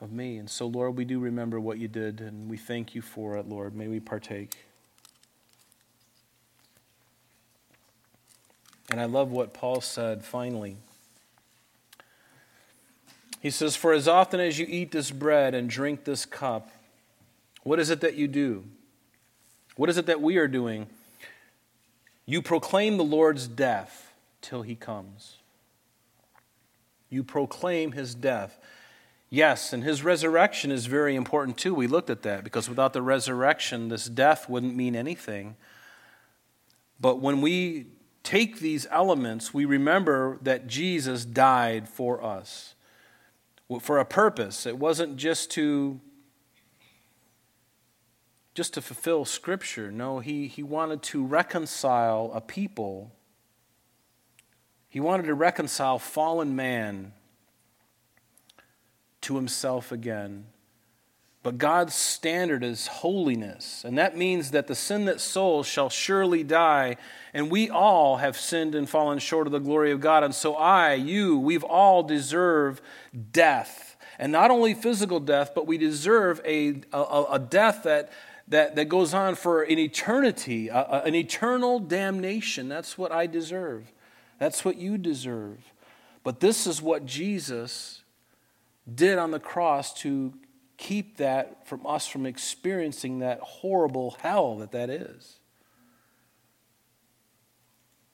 [0.00, 0.36] of me.
[0.36, 3.48] And so, Lord, we do remember what you did, and we thank you for it,
[3.48, 3.74] Lord.
[3.74, 4.56] May we partake.
[8.90, 10.76] And I love what Paul said finally.
[13.40, 16.70] He says, For as often as you eat this bread and drink this cup,
[17.62, 18.64] what is it that you do?
[19.76, 20.88] What is it that we are doing?
[22.26, 25.36] You proclaim the Lord's death till he comes.
[27.10, 28.58] You proclaim his death.
[29.30, 31.74] Yes, and his resurrection is very important too.
[31.74, 35.56] We looked at that because without the resurrection, this death wouldn't mean anything.
[37.00, 37.86] But when we
[38.22, 42.74] take these elements, we remember that Jesus died for us
[43.80, 44.66] for a purpose.
[44.66, 46.00] It wasn't just to
[48.58, 49.92] just to fulfill scripture.
[49.92, 53.12] No, he, he wanted to reconcile a people.
[54.88, 57.12] He wanted to reconcile fallen man
[59.20, 60.46] to himself again.
[61.44, 66.42] But God's standard is holiness, and that means that the sin that soul shall surely
[66.42, 66.96] die.
[67.32, 70.24] And we all have sinned and fallen short of the glory of God.
[70.24, 72.82] And so I, you, we've all deserve
[73.32, 73.96] death.
[74.18, 78.10] And not only physical death, but we deserve a, a, a death that,
[78.48, 82.68] that, that goes on for an eternity, a, an eternal damnation.
[82.68, 83.92] That's what I deserve.
[84.40, 85.58] That's what you deserve.
[86.24, 88.02] But this is what Jesus
[88.92, 90.32] did on the cross to
[90.78, 95.40] keep that from us from experiencing that horrible hell that that is.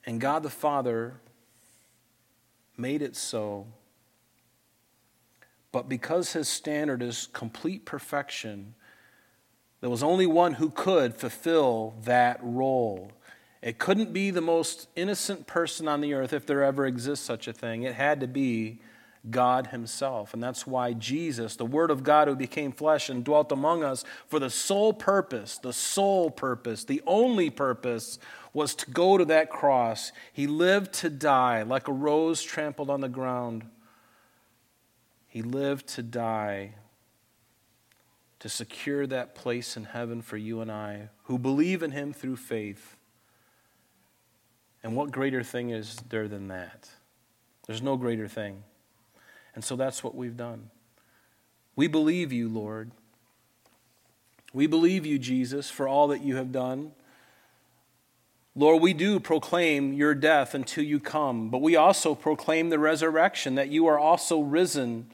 [0.07, 1.21] And God the Father
[2.77, 3.67] made it so.
[5.71, 8.75] But because his standard is complete perfection,
[9.81, 13.13] there was only one who could fulfill that role.
[13.61, 17.49] It couldn't be the most innocent person on the earth if there ever exists such
[17.49, 17.83] a thing.
[17.83, 18.81] It had to be
[19.31, 20.35] God Himself.
[20.35, 24.05] And that's why Jesus, the Word of God who became flesh and dwelt among us,
[24.27, 28.19] for the sole purpose, the sole purpose, the only purpose
[28.53, 30.13] was to go to that cross.
[30.33, 33.65] He lived to die like a rose trampled on the ground.
[35.27, 36.75] He lived to die
[38.41, 42.37] to secure that place in heaven for you and I who believe in Him through
[42.37, 42.97] faith.
[44.83, 46.91] And what greater thing is there than that?
[47.67, 48.63] There's no greater thing.
[49.55, 50.71] And so that's what we've done.
[51.77, 52.91] We believe you, Lord.
[54.53, 56.93] We believe you, Jesus, for all that you have done.
[58.57, 63.57] Lord, we do proclaim your death until you come, but we also proclaim the resurrection,
[63.57, 65.11] that you are also risen.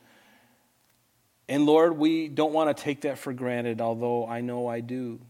[1.48, 5.20] And Lord, we don't want to take that for granted, although I know I do.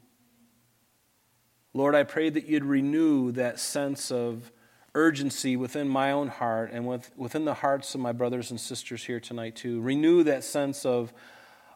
[1.73, 4.51] Lord, I pray that you'd renew that sense of
[4.95, 9.05] urgency within my own heart and with, within the hearts of my brothers and sisters
[9.05, 9.81] here tonight, too.
[9.81, 11.13] Renew that sense of,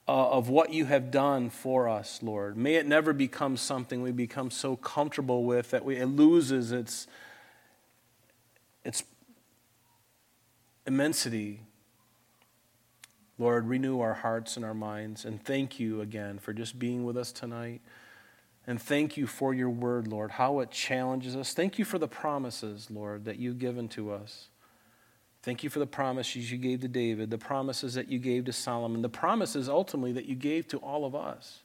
[0.08, 2.56] uh, of what you have done for us, Lord.
[2.56, 7.06] May it never become something we become so comfortable with that we, it loses its,
[8.84, 9.04] its
[10.86, 11.60] immensity.
[13.38, 15.24] Lord, renew our hearts and our minds.
[15.24, 17.80] And thank you again for just being with us tonight.
[18.66, 21.52] And thank you for your word, Lord, how it challenges us.
[21.52, 24.48] Thank you for the promises, Lord, that you've given to us.
[25.42, 28.52] Thank you for the promises you gave to David, the promises that you gave to
[28.52, 31.60] Solomon, the promises ultimately that you gave to all of us.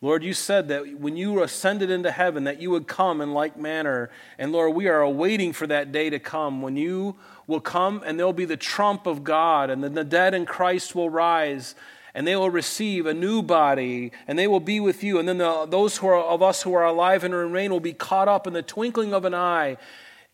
[0.00, 3.56] Lord, you said that when you ascended into heaven that you would come in like
[3.56, 4.10] manner.
[4.36, 7.14] And Lord, we are awaiting for that day to come when you
[7.46, 10.96] will come and there'll be the trump of God and then the dead in Christ
[10.96, 11.76] will rise
[12.14, 15.18] and they will receive a new body, and they will be with you.
[15.18, 17.94] And then the, those who are, of us who are alive and remain will be
[17.94, 19.76] caught up in the twinkling of an eye.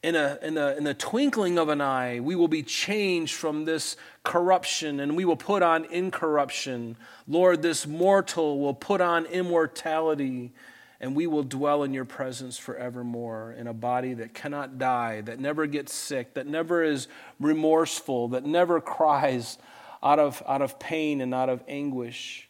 [0.01, 3.65] In, a, in, a, in the twinkling of an eye, we will be changed from
[3.65, 6.97] this corruption and we will put on incorruption.
[7.27, 10.53] Lord, this mortal will put on immortality
[11.01, 15.41] and we will dwell in your presence forevermore in a body that cannot die, that
[15.41, 17.09] never gets sick, that never is
[17.41, 19.59] remorseful, that never cries
[20.03, 22.49] out of, out of pain and out of anguish.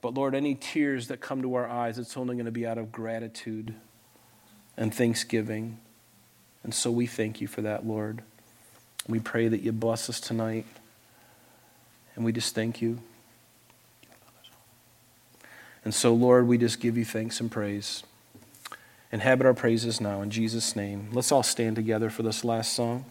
[0.00, 2.78] But Lord, any tears that come to our eyes, it's only going to be out
[2.78, 3.74] of gratitude
[4.76, 5.78] and thanksgiving.
[6.64, 8.22] And so we thank you for that, Lord.
[9.08, 10.66] We pray that you bless us tonight.
[12.14, 12.98] And we just thank you.
[15.84, 18.04] And so, Lord, we just give you thanks and praise.
[19.10, 21.08] Inhabit our praises now in Jesus' name.
[21.12, 23.04] Let's all stand together for this last song.